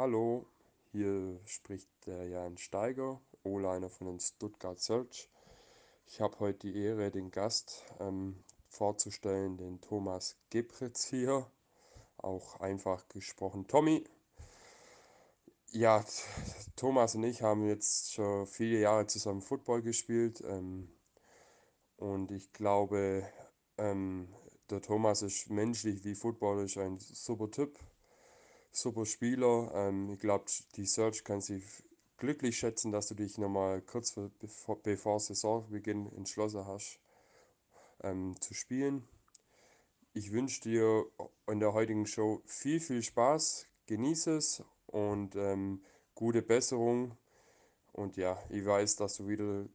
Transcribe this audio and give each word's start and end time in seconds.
Hallo, 0.00 0.46
hier 0.92 1.38
spricht 1.44 1.90
der 2.06 2.26
Jan 2.26 2.56
Steiger, 2.56 3.20
O-Liner 3.44 3.90
von 3.90 4.06
den 4.06 4.18
Stuttgart 4.18 4.80
Search. 4.80 5.28
Ich 6.06 6.22
habe 6.22 6.40
heute 6.40 6.60
die 6.60 6.74
Ehre, 6.74 7.10
den 7.10 7.30
Gast 7.30 7.84
ähm, 8.00 8.42
vorzustellen, 8.70 9.58
den 9.58 9.82
Thomas 9.82 10.38
Gebritz 10.48 11.04
hier, 11.04 11.46
auch 12.16 12.60
einfach 12.60 13.08
gesprochen 13.08 13.66
Tommy. 13.66 14.02
Ja, 15.70 16.02
Thomas 16.76 17.14
und 17.14 17.24
ich 17.24 17.42
haben 17.42 17.66
jetzt 17.66 18.14
schon 18.14 18.46
viele 18.46 18.78
Jahre 18.78 19.06
zusammen 19.06 19.42
Football 19.42 19.82
gespielt 19.82 20.42
ähm, 20.46 20.88
und 21.98 22.30
ich 22.30 22.54
glaube, 22.54 23.28
ähm, 23.76 24.34
der 24.70 24.80
Thomas 24.80 25.20
ist 25.20 25.50
menschlich 25.50 26.06
wie 26.06 26.14
footballisch 26.14 26.78
ein 26.78 26.98
super 27.00 27.50
Typ, 27.50 27.78
super 28.72 29.06
Spieler. 29.06 29.70
Ähm, 29.74 30.10
ich 30.10 30.20
glaube, 30.20 30.44
die 30.76 30.86
Search 30.86 31.24
kann 31.24 31.40
sich 31.40 31.64
glücklich 32.16 32.58
schätzen, 32.58 32.92
dass 32.92 33.08
du 33.08 33.14
dich 33.14 33.38
nochmal 33.38 33.80
kurz 33.82 34.12
bevor, 34.38 34.80
bevor 34.82 35.20
Saisonbeginn 35.20 36.12
entschlossen 36.16 36.66
hast, 36.66 37.00
ähm, 38.02 38.34
zu 38.40 38.54
spielen. 38.54 39.08
Ich 40.12 40.32
wünsche 40.32 40.60
dir 40.62 41.06
in 41.46 41.60
der 41.60 41.72
heutigen 41.72 42.06
Show 42.06 42.42
viel, 42.44 42.80
viel 42.80 43.02
Spaß, 43.02 43.66
genieße 43.86 44.36
es 44.36 44.62
und 44.86 45.36
ähm, 45.36 45.82
gute 46.14 46.42
Besserung. 46.42 47.16
Und 47.92 48.16
ja, 48.16 48.38
ich 48.50 48.64
weiß, 48.64 48.96
dass 48.96 49.16
du 49.16 49.28
wieder 49.28 49.66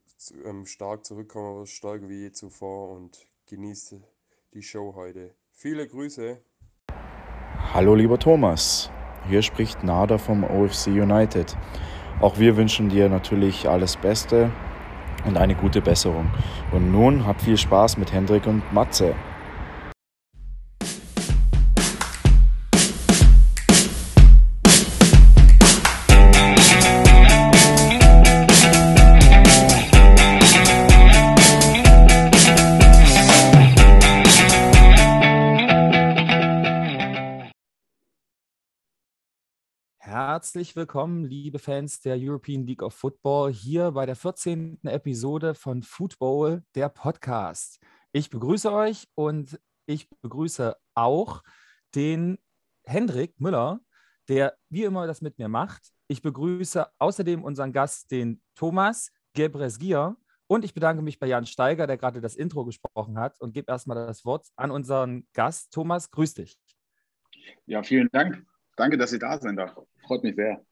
ähm, 0.44 0.66
stark 0.66 1.04
zurückkommen 1.04 1.60
wirst, 1.60 1.72
stärker 1.72 2.08
wie 2.08 2.22
je 2.22 2.32
zuvor 2.32 2.90
und 2.90 3.26
genieße 3.46 4.02
die 4.54 4.62
Show 4.62 4.94
heute. 4.94 5.34
Viele 5.52 5.88
Grüße. 5.88 6.42
Hallo 7.76 7.94
lieber 7.94 8.18
Thomas, 8.18 8.90
hier 9.28 9.42
spricht 9.42 9.84
Nada 9.84 10.16
vom 10.16 10.44
OFC 10.44 10.86
United. 10.86 11.58
Auch 12.22 12.38
wir 12.38 12.56
wünschen 12.56 12.88
dir 12.88 13.10
natürlich 13.10 13.68
alles 13.68 13.98
Beste 13.98 14.50
und 15.26 15.36
eine 15.36 15.54
gute 15.54 15.82
Besserung. 15.82 16.30
Und 16.72 16.90
nun 16.90 17.26
habt 17.26 17.42
viel 17.42 17.58
Spaß 17.58 17.98
mit 17.98 18.14
Hendrik 18.14 18.46
und 18.46 18.62
Matze. 18.72 19.14
Herzlich 40.56 40.74
willkommen, 40.74 41.26
liebe 41.26 41.58
Fans 41.58 42.00
der 42.00 42.16
European 42.18 42.66
League 42.66 42.82
of 42.82 42.94
Football, 42.94 43.52
hier 43.52 43.90
bei 43.90 44.06
der 44.06 44.16
14. 44.16 44.78
Episode 44.84 45.54
von 45.54 45.82
Football, 45.82 46.64
der 46.74 46.88
Podcast. 46.88 47.78
Ich 48.12 48.30
begrüße 48.30 48.72
euch 48.72 49.06
und 49.14 49.60
ich 49.84 50.08
begrüße 50.22 50.74
auch 50.94 51.42
den 51.94 52.38
Hendrik 52.84 53.38
Müller, 53.38 53.80
der 54.30 54.56
wie 54.70 54.84
immer 54.84 55.06
das 55.06 55.20
mit 55.20 55.36
mir 55.38 55.48
macht. 55.48 55.90
Ich 56.08 56.22
begrüße 56.22 56.86
außerdem 57.00 57.44
unseren 57.44 57.74
Gast, 57.74 58.10
den 58.10 58.40
Thomas 58.54 59.12
Gebresgier. 59.34 60.16
Und 60.46 60.64
ich 60.64 60.72
bedanke 60.72 61.02
mich 61.02 61.18
bei 61.18 61.26
Jan 61.26 61.44
Steiger, 61.44 61.86
der 61.86 61.98
gerade 61.98 62.22
das 62.22 62.34
Intro 62.34 62.64
gesprochen 62.64 63.18
hat, 63.18 63.38
und 63.42 63.52
gebe 63.52 63.70
erstmal 63.70 64.06
das 64.06 64.24
Wort 64.24 64.46
an 64.56 64.70
unseren 64.70 65.28
Gast. 65.34 65.70
Thomas, 65.74 66.10
grüß 66.10 66.32
dich. 66.32 66.58
Ja, 67.66 67.82
vielen 67.82 68.08
Dank. 68.10 68.42
Danke, 68.76 68.98
dass 68.98 69.10
Sie 69.10 69.18
da 69.18 69.38
sind. 69.38 69.60
Freut 70.06 70.22
mich 70.22 70.36
sehr. 70.36 70.64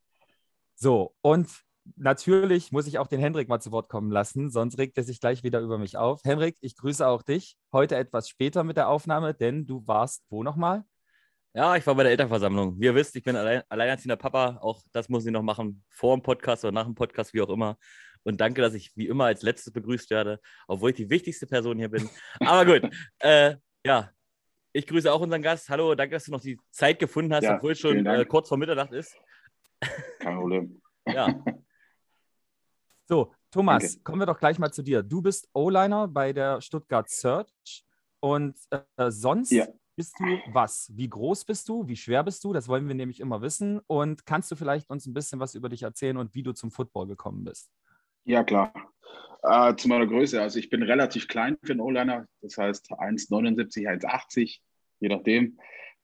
So, 0.75 1.15
und 1.23 1.49
natürlich 1.97 2.73
muss 2.73 2.87
ich 2.87 2.99
auch 2.99 3.07
den 3.07 3.21
Hendrik 3.21 3.49
mal 3.49 3.61
zu 3.61 3.73
Wort 3.73 3.89
kommen 3.89 4.11
lassen, 4.11 4.51
sonst 4.51 4.79
regt 4.79 4.97
er 4.97 5.05
sich 5.05 5.21
gleich 5.21 5.43
wieder 5.43 5.61
über 5.61 5.79
mich 5.79 5.97
auf. 5.97 6.23
Henrik, 6.25 6.57
ich 6.61 6.77
grüße 6.77 7.07
auch 7.07 7.23
dich. 7.23 7.57
Heute 7.73 7.97
etwas 7.97 8.29
später 8.29 8.65
mit 8.65 8.77
der 8.77 8.89
Aufnahme, 8.89 9.35
denn 9.35 9.67
du 9.67 9.87
warst 9.87 10.25
wo 10.31 10.43
nochmal? 10.43 10.85
Ja, 11.55 11.77
ich 11.77 11.87
war 11.87 11.95
bei 11.95 12.03
der 12.03 12.11
Elternversammlung. 12.11 12.81
Wie 12.81 12.87
ihr 12.87 12.95
wisst, 12.97 13.15
ich 13.15 13.23
bin 13.23 13.37
allein, 13.37 13.63
alleinerziehender 13.69 14.17
Papa. 14.17 14.59
Auch 14.61 14.83
das 14.93 15.09
muss 15.09 15.25
ich 15.25 15.31
noch 15.31 15.43
machen, 15.43 15.85
vor 15.89 16.17
dem 16.17 16.23
Podcast 16.23 16.65
oder 16.65 16.73
nach 16.73 16.85
dem 16.85 16.97
Podcast, 16.97 17.33
wie 17.33 17.43
auch 17.43 17.49
immer. 17.49 17.79
Und 18.25 18.41
danke, 18.41 18.61
dass 18.61 18.75
ich 18.75 18.91
wie 18.97 19.07
immer 19.07 19.27
als 19.27 19.43
letztes 19.43 19.73
begrüßt 19.73 20.11
werde, 20.11 20.41
obwohl 20.67 20.91
ich 20.91 20.97
die 20.97 21.11
wichtigste 21.11 21.47
Person 21.47 21.79
hier 21.79 21.91
bin. 21.91 22.09
Aber 22.41 22.65
gut, 22.65 22.93
äh, 23.21 23.55
ja, 23.87 24.11
ich 24.75 24.87
grüße 24.87 25.11
auch 25.11 25.21
unseren 25.21 25.41
Gast. 25.41 25.71
Hallo, 25.71 25.95
danke, 25.95 26.17
dass 26.17 26.25
du 26.25 26.33
noch 26.33 26.41
die 26.41 26.59
Zeit 26.71 26.99
gefunden 26.99 27.33
hast, 27.33 27.45
ja, 27.45 27.57
obwohl 27.57 27.73
es 27.73 27.79
schon 27.79 28.05
äh, 28.05 28.25
kurz 28.27 28.49
vor 28.49 28.59
Mitternacht 28.59 28.93
ist. 28.93 29.17
Kein 30.19 30.37
Problem. 30.37 30.83
ja. 31.07 31.43
So, 33.07 33.35
Thomas, 33.51 33.83
danke. 33.83 34.03
kommen 34.03 34.23
wir 34.23 34.27
doch 34.27 34.39
gleich 34.39 34.59
mal 34.59 34.73
zu 34.73 34.81
dir. 34.81 35.03
Du 35.03 35.21
bist 35.21 35.51
O-Liner 35.53 36.09
bei 36.09 36.33
der 36.33 36.63
Stuttgart 36.63 37.07
Search 37.11 37.85
und 38.21 38.57
äh, 38.71 39.11
sonst 39.11 39.51
ja. 39.51 39.67
bist 39.95 40.15
du 40.19 40.25
was? 40.55 40.91
Wie 40.91 41.11
groß 41.11 41.45
bist 41.45 41.69
du? 41.69 41.87
Wie 41.87 41.97
schwer 41.97 42.25
bist 42.25 42.43
du? 42.45 42.55
Das 42.55 42.67
wollen 42.67 42.89
wir 42.89 42.95
nämlich 42.95 43.21
immer 43.21 43.43
wissen. 43.43 43.79
Und 43.89 44.25
kannst 44.25 44.51
du 44.51 44.57
vielleicht 44.57 44.89
uns 44.89 45.05
ein 45.05 45.13
bisschen 45.13 45.39
was 45.39 45.55
über 45.55 45.69
dich 45.69 45.83
erzählen 45.83 46.17
und 46.17 46.35
wie 46.35 46.43
du 46.43 46.53
zum 46.53 46.71
Football 46.71 47.07
gekommen 47.07 47.45
bist? 47.45 47.71
Ja, 48.27 48.43
klar. 48.43 48.73
Äh, 49.43 49.77
zu 49.77 49.89
meiner 49.89 50.07
Größe. 50.07 50.41
Also 50.41 50.59
ich 50.59 50.71
bin 50.71 50.83
relativ 50.83 51.29
klein 51.29 51.59
für 51.63 51.73
einen 51.73 51.81
O-Liner, 51.81 52.27
das 52.41 52.57
heißt 52.57 52.91
1,79, 52.93 53.87
1,80, 53.87 54.61
je 55.01 55.09
nachdem. 55.09 55.59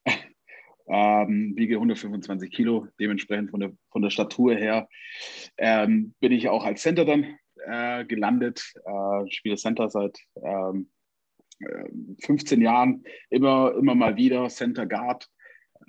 ähm, 0.87 1.55
wiege 1.57 1.77
125 1.77 2.51
Kilo, 2.51 2.89
dementsprechend 2.99 3.51
von 3.51 3.61
der, 3.61 3.73
von 3.91 4.03
der 4.03 4.11
Statur 4.11 4.55
her. 4.55 4.87
Ähm, 5.57 6.15
bin 6.21 6.33
ich 6.33 6.51
auch 6.51 6.67
als 6.67 6.83
Center 6.83 7.07
dann 7.07 7.39
äh, 7.65 8.05
gelandet, 8.05 8.75
äh, 8.85 9.31
spiele 9.31 9.57
Center 9.57 9.89
seit 9.89 10.19
ähm, 10.43 10.91
15 12.23 12.61
äh, 12.61 12.65
Jahren, 12.65 13.05
immer, 13.31 13.75
immer 13.79 13.95
mal 13.95 14.17
wieder, 14.17 14.47
Center 14.51 14.85
Guard. 14.85 15.27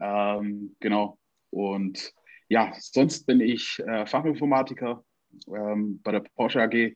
Ähm, 0.02 0.78
genau. 0.80 1.20
Und 1.50 2.14
ja, 2.48 2.72
sonst 2.80 3.26
bin 3.26 3.42
ich 3.42 3.80
äh, 3.86 4.06
Fachinformatiker 4.06 5.04
ähm, 5.48 6.02
bei 6.04 6.12
der 6.12 6.22
Porsche 6.22 6.62
AG 6.62 6.96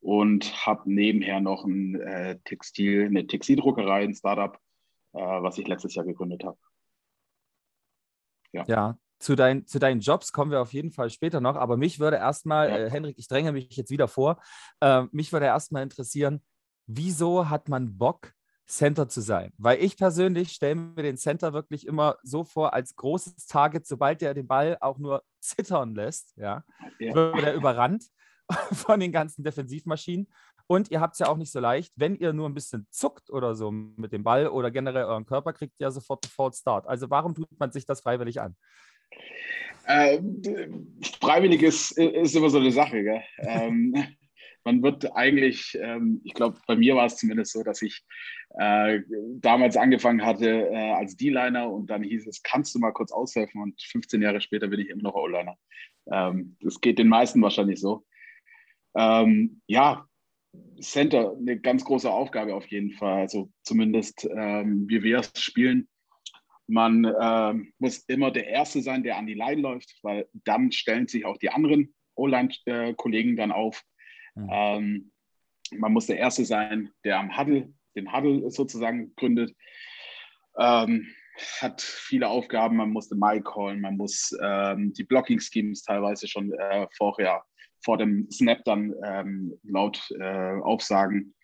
und 0.00 0.66
habe 0.66 0.92
nebenher 0.92 1.40
noch 1.40 1.64
ein 1.64 2.00
äh, 2.00 2.38
Textil, 2.44 3.06
eine 3.06 3.26
Textildruckerei, 3.26 4.04
ein 4.04 4.14
Startup, 4.14 4.58
äh, 5.14 5.18
was 5.18 5.58
ich 5.58 5.66
letztes 5.66 5.94
Jahr 5.94 6.04
gegründet 6.04 6.44
habe. 6.44 6.58
Ja. 8.52 8.64
ja. 8.66 8.98
Zu, 9.18 9.36
dein, 9.36 9.66
zu 9.66 9.78
deinen 9.78 10.00
Jobs 10.00 10.32
kommen 10.32 10.50
wir 10.50 10.60
auf 10.60 10.74
jeden 10.74 10.90
Fall 10.90 11.08
später 11.08 11.40
noch, 11.40 11.56
aber 11.56 11.78
mich 11.78 11.98
würde 11.98 12.16
erstmal, 12.16 12.68
ja. 12.68 12.76
äh, 12.76 12.90
Henrik, 12.90 13.18
ich 13.18 13.28
dränge 13.28 13.52
mich 13.52 13.74
jetzt 13.74 13.90
wieder 13.90 14.08
vor, 14.08 14.42
äh, 14.80 15.04
mich 15.12 15.32
würde 15.32 15.46
erstmal 15.46 15.82
interessieren, 15.82 16.42
wieso 16.86 17.48
hat 17.48 17.68
man 17.68 17.96
Bock, 17.96 18.34
Center 18.66 19.08
zu 19.08 19.20
sein? 19.20 19.52
Weil 19.58 19.82
ich 19.82 19.96
persönlich 19.96 20.52
stelle 20.52 20.74
mir 20.76 21.02
den 21.02 21.16
Center 21.16 21.52
wirklich 21.52 21.86
immer 21.86 22.16
so 22.22 22.44
vor 22.44 22.72
als 22.72 22.96
großes 22.96 23.46
Target, 23.46 23.86
sobald 23.86 24.22
er 24.22 24.34
den 24.34 24.46
Ball 24.46 24.78
auch 24.80 24.98
nur 24.98 25.22
zittern 25.40 25.94
lässt, 25.94 26.36
ja, 26.36 26.64
ja. 26.98 27.14
wird 27.14 27.44
er 27.44 27.54
überrannt. 27.54 28.04
von 28.72 29.00
den 29.00 29.12
ganzen 29.12 29.44
Defensivmaschinen. 29.44 30.28
Und 30.66 30.90
ihr 30.90 31.00
habt 31.00 31.14
es 31.14 31.18
ja 31.18 31.28
auch 31.28 31.36
nicht 31.36 31.52
so 31.52 31.60
leicht, 31.60 31.92
wenn 31.96 32.16
ihr 32.16 32.32
nur 32.32 32.48
ein 32.48 32.54
bisschen 32.54 32.86
zuckt 32.90 33.30
oder 33.30 33.54
so 33.54 33.70
mit 33.70 34.12
dem 34.12 34.24
Ball 34.24 34.48
oder 34.48 34.70
generell 34.70 35.04
euren 35.04 35.26
Körper, 35.26 35.52
kriegt 35.52 35.74
ihr 35.78 35.84
ja 35.86 35.90
sofort 35.90 36.24
einen 36.24 36.30
False 36.30 36.60
Start. 36.60 36.86
Also 36.86 37.10
warum 37.10 37.34
tut 37.34 37.48
man 37.58 37.70
sich 37.70 37.84
das 37.84 38.00
freiwillig 38.00 38.40
an? 38.40 38.56
Äh, 39.86 40.22
freiwillig 41.20 41.62
ist, 41.62 41.92
ist 41.98 42.34
immer 42.34 42.48
so 42.50 42.58
eine 42.58 42.72
Sache. 42.72 43.22
Ähm, 43.38 43.94
man 44.66 44.82
wird 44.82 45.14
eigentlich, 45.14 45.76
ähm, 45.78 46.22
ich 46.24 46.32
glaube, 46.32 46.58
bei 46.66 46.74
mir 46.74 46.96
war 46.96 47.04
es 47.04 47.18
zumindest 47.18 47.52
so, 47.52 47.62
dass 47.62 47.82
ich 47.82 48.02
äh, 48.56 49.00
damals 49.40 49.76
angefangen 49.76 50.24
hatte 50.24 50.68
äh, 50.68 50.92
als 50.92 51.16
D-Liner 51.16 51.70
und 51.70 51.90
dann 51.90 52.02
hieß 52.02 52.26
es, 52.26 52.42
kannst 52.42 52.74
du 52.74 52.78
mal 52.78 52.92
kurz 52.92 53.10
aushelfen 53.10 53.60
und 53.60 53.80
15 53.82 54.22
Jahre 54.22 54.40
später 54.40 54.68
bin 54.68 54.80
ich 54.80 54.90
immer 54.90 55.02
noch 55.02 55.14
O-Liner. 55.14 55.56
Ähm, 56.10 56.56
das 56.60 56.80
geht 56.80 56.98
den 56.98 57.08
meisten 57.08 57.42
wahrscheinlich 57.42 57.80
so. 57.80 58.04
Ähm, 58.96 59.60
ja, 59.66 60.06
Center, 60.80 61.36
eine 61.36 61.58
ganz 61.58 61.84
große 61.84 62.10
Aufgabe 62.10 62.54
auf 62.54 62.66
jeden 62.66 62.92
Fall. 62.92 63.22
Also 63.22 63.50
zumindest 63.64 64.28
ähm, 64.36 64.88
wie 64.88 65.02
wir 65.02 65.18
es 65.18 65.32
spielen. 65.36 65.88
Man 66.66 67.12
ähm, 67.20 67.72
muss 67.78 68.04
immer 68.06 68.30
der 68.30 68.46
Erste 68.46 68.82
sein, 68.82 69.02
der 69.02 69.18
an 69.18 69.26
die 69.26 69.34
Line 69.34 69.60
läuft, 69.60 69.98
weil 70.02 70.28
dann 70.32 70.72
stellen 70.72 71.08
sich 71.08 71.24
auch 71.26 71.36
die 71.36 71.50
anderen 71.50 71.94
O-Line-Kollegen 72.14 73.36
dann 73.36 73.52
auf. 73.52 73.82
Mhm. 74.34 74.48
Ähm, 74.50 75.12
man 75.76 75.92
muss 75.92 76.06
der 76.06 76.18
Erste 76.18 76.44
sein, 76.44 76.90
der 77.04 77.18
am 77.18 77.36
Huddle, 77.36 77.72
den 77.96 78.12
Huddle 78.12 78.50
sozusagen 78.50 79.14
gründet. 79.16 79.54
Ähm, 80.58 81.06
hat 81.60 81.80
viele 81.82 82.28
Aufgaben. 82.28 82.76
Man 82.76 82.90
muss 82.90 83.08
den 83.08 83.18
Mic 83.18 83.44
callen, 83.44 83.80
man 83.80 83.96
muss 83.96 84.36
ähm, 84.42 84.92
die 84.92 85.04
Blocking-Schemes 85.04 85.82
teilweise 85.82 86.28
schon 86.28 86.52
äh, 86.52 86.86
vorher 86.96 87.42
vor 87.84 87.98
dem 87.98 88.30
Snap 88.30 88.64
dann 88.64 88.94
ähm, 89.04 89.58
laut 89.62 90.10
äh, 90.18 90.60
aufsagen. 90.62 91.34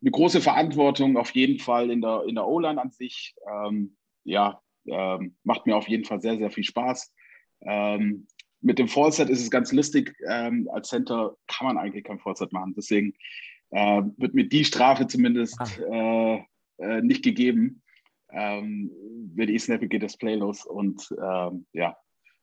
Eine 0.00 0.10
große 0.10 0.40
Verantwortung 0.40 1.16
auf 1.16 1.30
jeden 1.30 1.58
Fall 1.58 1.90
in 1.90 2.00
der, 2.00 2.24
in 2.28 2.34
der 2.34 2.46
O-Line 2.46 2.80
an 2.80 2.90
sich. 2.90 3.34
Ähm, 3.50 3.96
ja, 4.24 4.60
ähm, 4.86 5.36
macht 5.42 5.66
mir 5.66 5.76
auf 5.76 5.88
jeden 5.88 6.04
Fall 6.04 6.20
sehr, 6.20 6.36
sehr 6.36 6.50
viel 6.50 6.64
Spaß. 6.64 7.12
Ähm, 7.62 8.26
mit 8.60 8.78
dem 8.78 8.88
Fallset 8.88 9.28
ist 9.28 9.40
es 9.40 9.50
ganz 9.50 9.72
lustig. 9.72 10.14
Ähm, 10.28 10.68
als 10.72 10.88
Center 10.88 11.36
kann 11.46 11.66
man 11.66 11.78
eigentlich 11.78 12.04
kein 12.04 12.18
Fallset 12.18 12.52
machen. 12.52 12.74
Deswegen 12.76 13.14
äh, 13.76 14.02
wird 14.16 14.32
mir 14.32 14.48
die 14.48 14.64
Strafe 14.64 15.06
zumindest 15.06 15.60
ah. 15.60 15.66
äh, 15.92 16.44
äh, 16.78 17.02
nicht 17.02 17.22
gegeben. 17.22 17.82
Ähm, 18.30 18.90
wenn 19.34 19.50
ich 19.50 19.64
snappe, 19.64 19.86
geht 19.86 20.02
das 20.02 20.16
Play 20.16 20.34
los 20.34 20.64
und 20.64 21.14
ähm, 21.22 21.66
ja, 21.74 21.94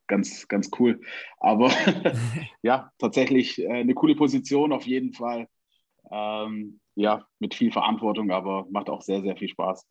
ganz, 0.07 0.47
ganz 0.47 0.69
cool. 0.79 1.01
Aber 1.39 1.71
ja, 2.61 2.91
tatsächlich 2.99 3.59
äh, 3.59 3.67
eine 3.67 3.95
coole 3.95 4.15
Position 4.15 4.71
auf 4.71 4.85
jeden 4.85 5.13
Fall. 5.13 5.47
Ähm, 6.11 6.79
ja, 6.95 7.25
mit 7.39 7.55
viel 7.55 7.71
Verantwortung, 7.71 8.29
aber 8.29 8.67
macht 8.69 8.89
auch 8.89 9.01
sehr, 9.01 9.21
sehr 9.21 9.35
viel 9.35 9.49
Spaß. 9.49 9.87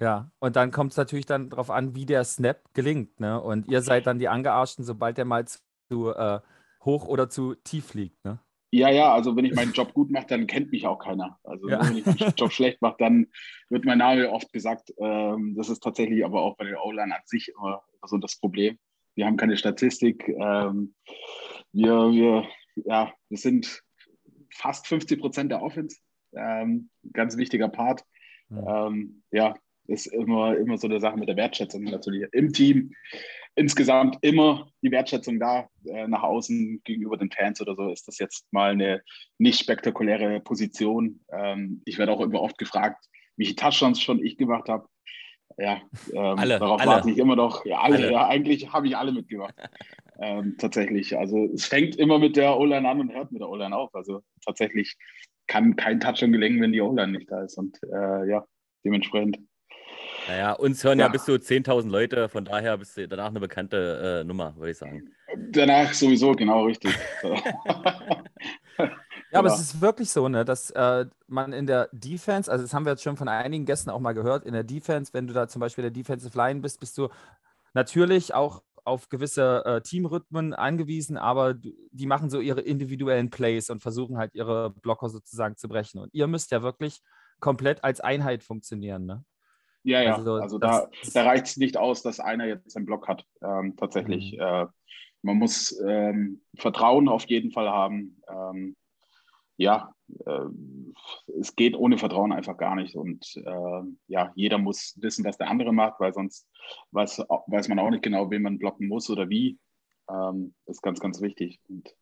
Ja, 0.00 0.30
und 0.38 0.56
dann 0.56 0.70
kommt 0.70 0.92
es 0.92 0.96
natürlich 0.96 1.26
dann 1.26 1.50
darauf 1.50 1.70
an, 1.70 1.94
wie 1.94 2.06
der 2.06 2.24
Snap 2.24 2.62
gelingt. 2.72 3.20
Ne? 3.20 3.38
Und 3.38 3.68
ihr 3.68 3.82
seid 3.82 4.06
dann 4.06 4.18
die 4.18 4.28
Angearschten, 4.28 4.84
sobald 4.84 5.18
der 5.18 5.26
mal 5.26 5.44
zu 5.46 6.14
äh, 6.14 6.40
hoch 6.84 7.06
oder 7.06 7.28
zu 7.28 7.56
tief 7.56 7.92
liegt. 7.92 8.24
Ne? 8.24 8.38
Ja, 8.70 8.90
ja, 8.90 9.14
also 9.14 9.34
wenn 9.34 9.46
ich 9.46 9.54
meinen 9.54 9.72
Job 9.72 9.94
gut 9.94 10.10
mache, 10.10 10.26
dann 10.26 10.46
kennt 10.46 10.72
mich 10.72 10.86
auch 10.86 10.98
keiner. 10.98 11.38
Also 11.42 11.68
ja. 11.68 11.80
wenn 11.86 11.96
ich 11.96 12.06
meinen 12.06 12.34
Job 12.36 12.52
schlecht 12.52 12.82
mache, 12.82 12.96
dann 12.98 13.26
wird 13.70 13.84
mein 13.84 13.98
Name 13.98 14.30
oft 14.30 14.52
gesagt. 14.52 14.92
Ähm, 14.98 15.54
das 15.56 15.70
ist 15.70 15.80
tatsächlich 15.82 16.24
aber 16.24 16.42
auch 16.42 16.56
bei 16.56 16.64
den 16.64 16.76
O-Line 16.76 17.14
an 17.14 17.22
sich 17.24 17.50
immer 17.56 17.82
so 18.04 18.18
das 18.18 18.38
Problem. 18.38 18.78
Wir 19.14 19.26
haben 19.26 19.38
keine 19.38 19.56
Statistik. 19.56 20.28
Ähm, 20.28 20.94
wir, 21.72 22.12
wir, 22.12 22.48
ja, 22.76 23.12
wir 23.28 23.38
sind 23.38 23.82
fast 24.52 24.86
50 24.86 25.18
Prozent 25.18 25.50
der 25.50 25.62
Offense. 25.62 25.96
Ähm, 26.34 26.90
ganz 27.12 27.36
wichtiger 27.36 27.68
Part. 27.68 28.04
Mhm. 28.50 29.22
ja, 29.30 29.54
ist 29.88 30.06
immer, 30.06 30.56
immer 30.56 30.78
so 30.78 30.86
eine 30.86 31.00
Sache 31.00 31.16
mit 31.16 31.28
der 31.28 31.36
Wertschätzung 31.36 31.82
natürlich 31.84 32.28
im 32.32 32.52
Team. 32.52 32.92
Insgesamt 33.54 34.18
immer 34.20 34.68
die 34.82 34.90
Wertschätzung 34.90 35.40
da, 35.40 35.68
äh, 35.86 36.06
nach 36.06 36.22
außen 36.22 36.82
gegenüber 36.84 37.16
den 37.16 37.30
Fans 37.30 37.60
oder 37.60 37.74
so, 37.74 37.90
ist 37.90 38.06
das 38.06 38.18
jetzt 38.18 38.46
mal 38.52 38.70
eine 38.70 39.02
nicht 39.38 39.58
spektakuläre 39.58 40.40
Position. 40.40 41.20
Ähm, 41.32 41.82
ich 41.84 41.98
werde 41.98 42.12
auch 42.12 42.20
immer 42.20 42.40
oft 42.40 42.58
gefragt, 42.58 43.04
wie 43.36 43.46
viele 43.46 43.56
Touchdowns 43.56 44.00
schon 44.00 44.24
ich 44.24 44.36
gemacht 44.36 44.68
habe. 44.68 44.86
Ja, 45.56 45.80
ähm, 46.12 46.38
alle, 46.38 46.58
darauf 46.58 46.80
alle. 46.80 46.90
warte 46.90 47.10
ich 47.10 47.18
immer 47.18 47.34
noch. 47.34 47.64
Ja, 47.64 47.80
alle, 47.80 47.96
alle. 47.96 48.12
ja 48.12 48.28
eigentlich 48.28 48.72
habe 48.72 48.86
ich 48.86 48.96
alle 48.96 49.12
mitgemacht. 49.12 49.54
ähm, 50.20 50.56
tatsächlich. 50.58 51.16
Also 51.18 51.48
es 51.52 51.64
fängt 51.66 51.96
immer 51.96 52.18
mit 52.18 52.36
der 52.36 52.58
O-Line 52.58 52.88
an 52.88 53.00
und 53.00 53.12
hört 53.12 53.32
mit 53.32 53.40
der 53.40 53.48
O-Line 53.48 53.74
auf. 53.74 53.92
Also 53.94 54.22
tatsächlich 54.44 54.96
kann 55.46 55.76
kein 55.76 55.98
Touchdown 55.98 56.32
gelingen, 56.32 56.60
wenn 56.60 56.72
die 56.72 56.80
O-Line 56.80 57.12
nicht 57.12 57.30
da 57.30 57.42
ist. 57.42 57.56
Und 57.56 57.78
äh, 57.82 58.28
ja, 58.28 58.44
dementsprechend 58.84 59.38
naja, 60.28 60.52
uns 60.52 60.84
hören 60.84 60.98
ja, 60.98 61.06
ja 61.06 61.12
bis 61.12 61.24
zu 61.24 61.32
10.000 61.32 61.88
Leute, 61.88 62.28
von 62.28 62.44
daher 62.44 62.76
bist 62.76 62.96
du 62.96 63.08
danach 63.08 63.28
eine 63.28 63.40
bekannte 63.40 64.20
äh, 64.20 64.24
Nummer, 64.24 64.54
würde 64.56 64.70
ich 64.70 64.78
sagen. 64.78 65.10
Danach 65.50 65.92
sowieso, 65.92 66.32
genau 66.32 66.64
richtig. 66.64 66.94
Ja, 69.30 69.40
aber 69.40 69.48
es 69.48 69.60
ist 69.60 69.80
wirklich 69.82 70.10
so, 70.10 70.28
ne, 70.28 70.44
dass 70.44 70.70
äh, 70.70 71.04
man 71.26 71.52
in 71.52 71.66
der 71.66 71.90
Defense, 71.92 72.50
also 72.50 72.64
das 72.64 72.72
haben 72.72 72.86
wir 72.86 72.92
jetzt 72.92 73.02
schon 73.02 73.18
von 73.18 73.28
einigen 73.28 73.66
Gästen 73.66 73.90
auch 73.90 74.00
mal 74.00 74.14
gehört, 74.14 74.46
in 74.46 74.54
der 74.54 74.64
Defense, 74.64 75.12
wenn 75.12 75.26
du 75.26 75.34
da 75.34 75.48
zum 75.48 75.60
Beispiel 75.60 75.82
der 75.82 75.90
Defensive 75.90 76.36
Line 76.36 76.60
bist, 76.60 76.80
bist 76.80 76.96
du 76.96 77.08
natürlich 77.74 78.32
auch 78.32 78.62
auf 78.84 79.10
gewisse 79.10 79.64
äh, 79.66 79.80
Teamrhythmen 79.82 80.54
angewiesen, 80.54 81.18
aber 81.18 81.54
die 81.54 82.06
machen 82.06 82.30
so 82.30 82.40
ihre 82.40 82.62
individuellen 82.62 83.28
Plays 83.28 83.68
und 83.68 83.82
versuchen 83.82 84.16
halt 84.16 84.34
ihre 84.34 84.70
Blocker 84.70 85.10
sozusagen 85.10 85.56
zu 85.56 85.68
brechen. 85.68 86.00
Und 86.00 86.14
ihr 86.14 86.26
müsst 86.26 86.50
ja 86.50 86.62
wirklich 86.62 87.02
komplett 87.38 87.84
als 87.84 88.00
Einheit 88.00 88.42
funktionieren, 88.42 89.04
ne? 89.04 89.24
Ja, 89.82 90.02
ja. 90.02 90.16
Also, 90.16 90.34
also 90.34 90.58
da, 90.58 90.88
da 91.14 91.22
reicht 91.24 91.46
es 91.46 91.56
nicht 91.56 91.76
aus, 91.76 92.02
dass 92.02 92.20
einer 92.20 92.46
jetzt 92.46 92.76
einen 92.76 92.86
Block 92.86 93.08
hat. 93.08 93.24
Ähm, 93.42 93.76
tatsächlich. 93.76 94.32
Mhm. 94.32 94.40
Äh, 94.40 94.66
man 95.22 95.36
muss 95.36 95.78
ähm, 95.86 96.42
Vertrauen 96.56 97.08
auf 97.08 97.26
jeden 97.28 97.50
Fall 97.50 97.68
haben. 97.68 98.20
Ähm, 98.28 98.76
ja, 99.56 99.92
äh, 100.24 100.44
es 101.40 101.56
geht 101.56 101.76
ohne 101.76 101.98
Vertrauen 101.98 102.32
einfach 102.32 102.56
gar 102.56 102.76
nicht. 102.76 102.94
Und 102.94 103.36
äh, 103.36 103.82
ja, 104.06 104.32
jeder 104.36 104.58
muss 104.58 104.94
wissen, 105.00 105.24
was 105.24 105.36
der 105.36 105.50
andere 105.50 105.72
macht, 105.72 105.98
weil 106.00 106.12
sonst 106.12 106.48
weiß, 106.92 107.24
weiß 107.46 107.68
man 107.68 107.78
auch 107.78 107.90
nicht 107.90 108.02
genau, 108.02 108.30
wen 108.30 108.42
man 108.42 108.58
blocken 108.58 108.88
muss 108.88 109.10
oder 109.10 109.28
wie. 109.28 109.58
Ähm, 110.08 110.54
das 110.66 110.76
ist 110.76 110.82
ganz, 110.82 111.00
ganz 111.00 111.20
wichtig. 111.20 111.60
Und 111.68 111.94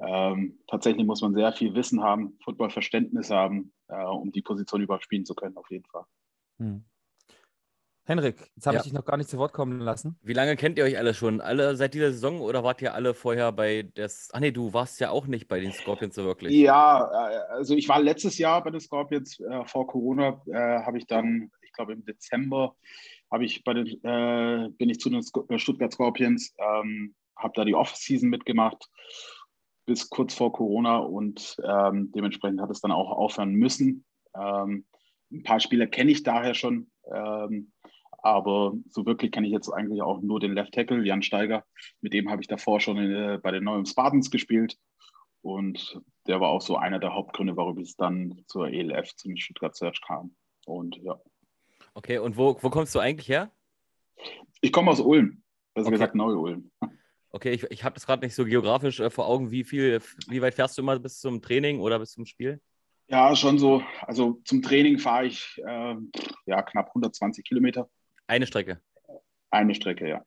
ähm, 0.00 0.60
tatsächlich 0.68 1.04
muss 1.04 1.22
man 1.22 1.34
sehr 1.34 1.52
viel 1.52 1.74
Wissen 1.74 2.02
haben, 2.02 2.38
Footballverständnis 2.44 3.30
haben, 3.30 3.72
äh, 3.88 4.04
um 4.04 4.30
die 4.30 4.42
Position 4.42 4.82
überhaupt 4.82 5.04
spielen 5.04 5.24
zu 5.24 5.34
können, 5.34 5.56
auf 5.56 5.70
jeden 5.70 5.86
Fall. 5.86 6.04
Hm. 6.58 6.84
Henrik, 8.08 8.50
jetzt 8.56 8.66
habe 8.66 8.76
ja. 8.76 8.80
ich 8.80 8.84
dich 8.84 8.94
noch 8.94 9.04
gar 9.04 9.18
nicht 9.18 9.28
zu 9.28 9.36
Wort 9.36 9.52
kommen 9.52 9.80
lassen. 9.80 10.18
Wie 10.22 10.32
lange 10.32 10.56
kennt 10.56 10.78
ihr 10.78 10.84
euch 10.84 10.96
alle 10.96 11.12
schon? 11.12 11.42
Alle 11.42 11.76
seit 11.76 11.92
dieser 11.92 12.10
Saison 12.10 12.40
oder 12.40 12.64
wart 12.64 12.80
ihr 12.80 12.94
alle 12.94 13.12
vorher 13.12 13.52
bei 13.52 13.82
des. 13.82 14.30
Ach 14.32 14.40
nee, 14.40 14.50
du 14.50 14.72
warst 14.72 14.98
ja 14.98 15.10
auch 15.10 15.26
nicht 15.26 15.46
bei 15.46 15.60
den 15.60 15.72
Scorpions 15.72 16.14
so 16.14 16.24
wirklich. 16.24 16.54
Ja, 16.54 17.04
äh, 17.04 17.52
also 17.52 17.74
ich 17.74 17.86
war 17.86 18.00
letztes 18.00 18.38
Jahr 18.38 18.64
bei 18.64 18.70
den 18.70 18.80
Scorpions. 18.80 19.38
Äh, 19.40 19.62
vor 19.66 19.86
Corona 19.86 20.40
äh, 20.46 20.54
habe 20.54 20.96
ich 20.96 21.06
dann, 21.06 21.50
ich 21.60 21.72
glaube 21.72 21.92
im 21.92 22.04
Dezember, 22.06 22.76
habe 23.30 23.44
ich 23.44 23.62
bei 23.62 23.74
den, 23.74 23.86
äh, 23.86 24.70
bin 24.70 24.88
ich 24.88 25.00
zu 25.00 25.10
den 25.10 25.22
äh, 25.50 25.58
Stuttgart 25.58 25.92
Scorpions, 25.92 26.54
ähm, 26.56 27.14
habe 27.36 27.52
da 27.56 27.66
die 27.66 27.74
Off-Season 27.74 28.30
mitgemacht 28.30 28.88
bis 29.84 30.08
kurz 30.08 30.34
vor 30.34 30.52
Corona 30.52 30.98
und 30.98 31.56
ähm, 31.62 32.12
dementsprechend 32.12 32.60
hat 32.60 32.70
es 32.70 32.80
dann 32.80 32.92
auch 32.92 33.10
aufhören 33.10 33.52
müssen. 33.54 34.04
Ähm, 34.34 34.84
ein 35.30 35.42
paar 35.42 35.60
Spieler 35.60 35.86
kenne 35.86 36.10
ich 36.10 36.22
daher 36.22 36.54
schon, 36.54 36.90
ähm, 37.12 37.72
aber 38.22 38.74
so 38.88 39.06
wirklich 39.06 39.30
kenne 39.30 39.46
ich 39.46 39.52
jetzt 39.52 39.70
eigentlich 39.70 40.02
auch 40.02 40.20
nur 40.20 40.40
den 40.40 40.52
Left 40.52 40.74
Tackle, 40.74 41.04
Jan 41.04 41.22
Steiger. 41.22 41.64
Mit 42.00 42.12
dem 42.12 42.30
habe 42.30 42.42
ich 42.42 42.48
davor 42.48 42.80
schon 42.80 42.98
in, 42.98 43.14
äh, 43.14 43.38
bei 43.42 43.50
den 43.50 43.64
neuen 43.64 43.86
Spartans 43.86 44.30
gespielt. 44.30 44.76
Und 45.40 46.00
der 46.26 46.40
war 46.40 46.48
auch 46.48 46.60
so 46.60 46.76
einer 46.76 46.98
der 46.98 47.14
Hauptgründe, 47.14 47.56
warum 47.56 47.78
es 47.78 47.96
dann 47.96 48.42
zur 48.46 48.68
ELF, 48.68 49.14
zum 49.14 49.36
Stuttgart 49.36 49.76
Search 49.76 50.00
kam. 50.06 50.34
Und 50.66 50.96
ja. 50.96 51.20
Okay, 51.94 52.18
und 52.18 52.36
wo, 52.36 52.58
wo 52.60 52.70
kommst 52.70 52.94
du 52.94 52.98
eigentlich 52.98 53.28
her? 53.28 53.50
Ich 54.60 54.72
komme 54.72 54.90
aus 54.90 55.00
Ulm, 55.00 55.42
besser 55.74 55.86
okay. 55.86 55.94
gesagt 55.94 56.14
Neu-Ulm. 56.14 56.70
Okay, 57.30 57.52
ich, 57.52 57.64
ich 57.70 57.84
habe 57.84 57.94
das 57.94 58.06
gerade 58.06 58.24
nicht 58.24 58.34
so 58.34 58.44
geografisch 58.44 59.00
äh, 59.00 59.10
vor 59.10 59.28
Augen. 59.28 59.50
Wie 59.50 59.62
viel, 59.62 60.00
wie 60.28 60.42
weit 60.42 60.54
fährst 60.54 60.76
du 60.76 60.82
immer 60.82 60.98
bis 60.98 61.20
zum 61.20 61.40
Training 61.40 61.80
oder 61.80 61.98
bis 61.98 62.12
zum 62.12 62.26
Spiel? 62.26 62.60
Ja, 63.08 63.34
schon 63.34 63.58
so. 63.58 63.82
Also 64.02 64.40
zum 64.44 64.62
Training 64.62 64.98
fahre 64.98 65.26
ich 65.26 65.60
äh, 65.66 65.94
ja, 66.46 66.62
knapp 66.62 66.88
120 66.88 67.44
Kilometer. 67.44 67.88
Eine 68.26 68.46
Strecke. 68.46 68.80
Eine 69.50 69.74
Strecke, 69.74 70.08
ja. 70.08 70.24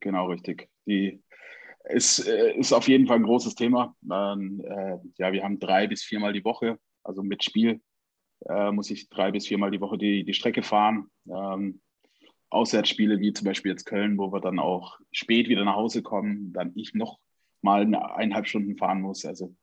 Genau 0.00 0.26
richtig. 0.26 0.68
Die 0.86 1.22
ist, 1.84 2.26
äh, 2.26 2.54
ist 2.56 2.72
auf 2.72 2.88
jeden 2.88 3.06
Fall 3.06 3.18
ein 3.18 3.24
großes 3.24 3.54
Thema. 3.54 3.94
Ähm, 4.10 4.62
äh, 4.66 4.98
ja, 5.18 5.32
wir 5.32 5.44
haben 5.44 5.60
drei 5.60 5.86
bis 5.86 6.02
viermal 6.02 6.32
die 6.32 6.44
Woche, 6.44 6.78
also 7.04 7.22
mit 7.22 7.44
Spiel 7.44 7.80
äh, 8.46 8.70
muss 8.72 8.90
ich 8.90 9.08
drei 9.08 9.30
bis 9.30 9.46
viermal 9.46 9.70
die 9.70 9.80
Woche 9.80 9.98
die, 9.98 10.24
die 10.24 10.34
Strecke 10.34 10.62
fahren. 10.62 11.10
Ähm, 11.28 11.80
Auswärtsspiele 12.50 13.18
wie 13.18 13.32
zum 13.32 13.46
Beispiel 13.46 13.72
jetzt 13.72 13.84
Köln, 13.84 14.18
wo 14.18 14.32
wir 14.32 14.40
dann 14.40 14.58
auch 14.58 14.98
spät 15.12 15.48
wieder 15.48 15.64
nach 15.64 15.74
Hause 15.74 16.02
kommen, 16.02 16.52
dann 16.52 16.72
ich 16.76 16.94
noch 16.94 17.18
mal 17.62 17.82
eineinhalb 17.82 18.46
Stunden 18.46 18.76
fahren 18.76 19.00
muss. 19.00 19.24
Also 19.24 19.54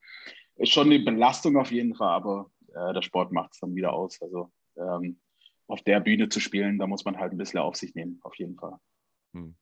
ist 0.56 0.72
schon 0.72 0.92
eine 0.92 1.00
Belastung 1.00 1.58
auf 1.58 1.72
jeden 1.72 1.96
Fall, 1.96 2.10
aber 2.10 2.50
äh, 2.75 2.94
der 2.94 3.01
Sport 3.01 3.32
macht 3.32 3.54
es 3.54 3.60
dann 3.60 3.75
wieder 3.75 3.94
aus. 3.94 4.22
Also 4.22 4.51
ähm, 4.78 5.20
auf 5.68 5.82
der 5.84 6.00
Bühne 6.00 6.30
zu 6.30 6.40
spielen, 6.40 6.78
da 6.78 6.88
muss 6.88 7.06
man 7.06 7.18
halt 7.18 7.32
ein 7.32 7.38
bisschen 7.38 7.60
auf 7.60 7.75
sich 7.75 7.96
nehmen, 7.96 8.20
auf 8.24 8.36
jeden 8.36 8.56
Fall. 8.56 8.78
Hm. 9.34 9.56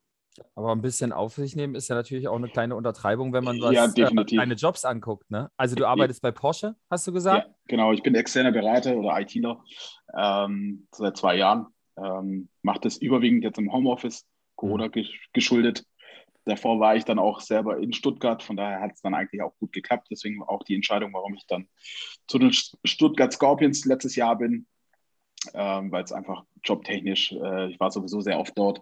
Aber 0.56 0.72
ein 0.72 0.82
bisschen 0.82 1.12
auf 1.12 1.34
sich 1.34 1.56
nehmen 1.56 1.76
ist 1.76 1.88
ja 1.88 1.96
natürlich 1.96 2.28
auch 2.28 2.38
eine 2.38 2.50
kleine 2.50 2.76
Untertreibung, 2.76 3.34
wenn 3.34 3.44
man 3.44 3.60
was 3.62 3.74
ja, 3.74 3.86
äh, 3.86 4.26
deine 4.26 4.54
Jobs 4.54 4.86
anguckt. 4.86 5.30
Ne? 5.30 5.50
Also 5.58 5.76
du 5.76 5.86
arbeitest 5.86 6.22
bei 6.22 6.32
Porsche, 6.32 6.76
hast 6.90 7.08
du 7.08 7.12
gesagt? 7.12 7.48
Ja, 7.48 7.56
genau. 7.68 7.92
Ich 7.94 8.04
bin 8.04 8.16
externer 8.16 8.52
Berater 8.52 8.96
oder 8.96 9.20
ITler 9.20 9.64
ähm, 10.18 10.88
seit 10.92 11.18
zwei 11.18 11.36
Jahren. 11.36 11.68
Ähm, 11.98 12.50
Mache 12.62 12.80
das 12.82 12.98
überwiegend 12.98 13.44
jetzt 13.44 13.60
im 13.60 13.72
Homeoffice, 13.72 14.26
Corona 14.56 14.88
mhm. 14.88 15.06
geschuldet. 15.34 15.86
Davor 16.50 16.80
war 16.80 16.96
ich 16.96 17.06
dann 17.06 17.20
auch 17.20 17.42
selber 17.42 17.78
in 17.78 17.94
Stuttgart, 17.94 18.42
von 18.42 18.58
daher 18.58 18.82
hat 18.82 18.94
es 18.94 19.02
dann 19.02 19.14
eigentlich 19.14 19.42
auch 19.42 19.56
gut 19.60 19.72
geklappt. 19.72 20.08
Deswegen 20.10 20.42
auch 20.42 20.64
die 20.64 20.76
Entscheidung, 20.76 21.14
warum 21.14 21.36
ich 21.36 21.46
dann 21.48 21.68
zu 22.28 22.40
den 22.40 22.52
Stuttgart 22.52 23.32
Scorpions 23.32 23.86
letztes 23.86 24.16
Jahr 24.16 24.38
bin, 24.38 24.66
ähm, 25.54 25.92
weil 25.92 26.04
es 26.04 26.12
einfach 26.12 26.44
jobtechnisch, 26.64 27.34
äh, 27.34 27.70
ich 27.70 27.80
war 27.80 27.92
sowieso 27.92 28.22
sehr 28.22 28.40
oft 28.40 28.58
dort. 28.58 28.82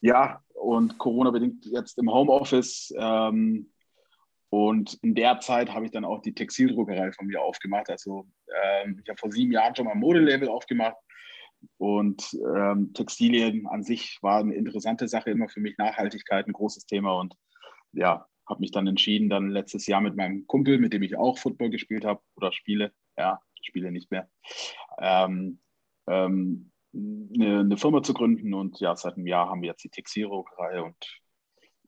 Ja, 0.00 0.42
und 0.54 0.98
Corona-bedingt 0.98 1.66
jetzt 1.66 1.98
im 1.98 2.10
Homeoffice. 2.10 2.92
Ähm, 2.96 3.70
und 4.50 4.94
in 5.02 5.14
der 5.14 5.40
Zeit 5.40 5.74
habe 5.74 5.84
ich 5.84 5.90
dann 5.90 6.06
auch 6.06 6.22
die 6.22 6.34
Textildruckerei 6.34 7.12
von 7.12 7.26
mir 7.26 7.42
aufgemacht. 7.42 7.90
Also 7.90 8.26
ähm, 8.62 8.98
ich 9.02 9.08
habe 9.08 9.18
vor 9.18 9.30
sieben 9.30 9.52
Jahren 9.52 9.76
schon 9.76 9.84
mal 9.84 9.92
ein 9.92 9.98
Modelabel 9.98 10.48
aufgemacht. 10.48 10.96
Und 11.76 12.36
ähm, 12.56 12.92
Textilien 12.92 13.66
an 13.66 13.82
sich 13.82 14.18
war 14.22 14.40
eine 14.40 14.54
interessante 14.54 15.08
Sache, 15.08 15.30
immer 15.30 15.48
für 15.48 15.60
mich 15.60 15.78
Nachhaltigkeit 15.78 16.46
ein 16.46 16.52
großes 16.52 16.86
Thema. 16.86 17.18
Und 17.18 17.34
ja, 17.92 18.26
habe 18.48 18.60
mich 18.60 18.70
dann 18.70 18.86
entschieden, 18.86 19.28
dann 19.28 19.50
letztes 19.50 19.86
Jahr 19.86 20.00
mit 20.00 20.16
meinem 20.16 20.46
Kumpel, 20.46 20.78
mit 20.78 20.92
dem 20.92 21.02
ich 21.02 21.16
auch 21.16 21.38
Football 21.38 21.70
gespielt 21.70 22.04
habe 22.04 22.20
oder 22.36 22.52
spiele, 22.52 22.92
ja, 23.16 23.40
spiele 23.62 23.92
nicht 23.92 24.10
mehr, 24.10 24.28
ähm, 24.98 25.60
ähm, 26.06 26.70
eine, 26.94 27.60
eine, 27.60 27.76
Firma 27.76 28.02
zu 28.02 28.14
gründen. 28.14 28.54
Und 28.54 28.80
ja, 28.80 28.96
seit 28.96 29.16
einem 29.16 29.26
Jahr 29.26 29.48
haben 29.48 29.62
wir 29.62 29.68
jetzt 29.68 29.84
die 29.84 29.90
Texiro-Reihe 29.90 30.84
und 30.84 31.20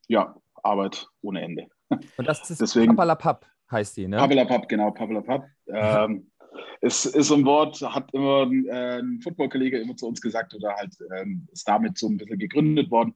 ja, 0.09 0.37
Arbeit 0.62 1.09
ohne 1.23 1.43
Ende. 1.43 1.69
Und 1.89 2.29
das 2.29 2.49
ist 2.50 2.61
Deswegen, 2.61 2.95
Papalapap 2.95 3.47
heißt 3.71 3.97
die, 3.97 4.09
ne? 4.09 4.19
Papalapap, 4.19 4.69
genau, 4.69 4.91
Papalapap. 4.91 5.47
Ähm, 5.73 6.33
es 6.81 7.07
ist 7.07 7.29
so 7.29 7.35
ein 7.35 7.45
Wort, 7.45 7.81
hat 7.83 8.12
immer 8.12 8.50
äh, 8.50 9.00
ein 9.00 9.21
Footballkollege 9.21 9.79
immer 9.79 9.97
zu 9.97 10.07
uns 10.07 10.21
gesagt 10.21 10.55
oder 10.55 10.75
halt 10.75 10.95
ähm, 11.17 11.47
ist 11.52 11.69
damit 11.69 11.99
so 11.99 12.09
ein 12.09 12.17
bisschen 12.17 12.38
gegründet 12.38 12.90
worden. 12.90 13.14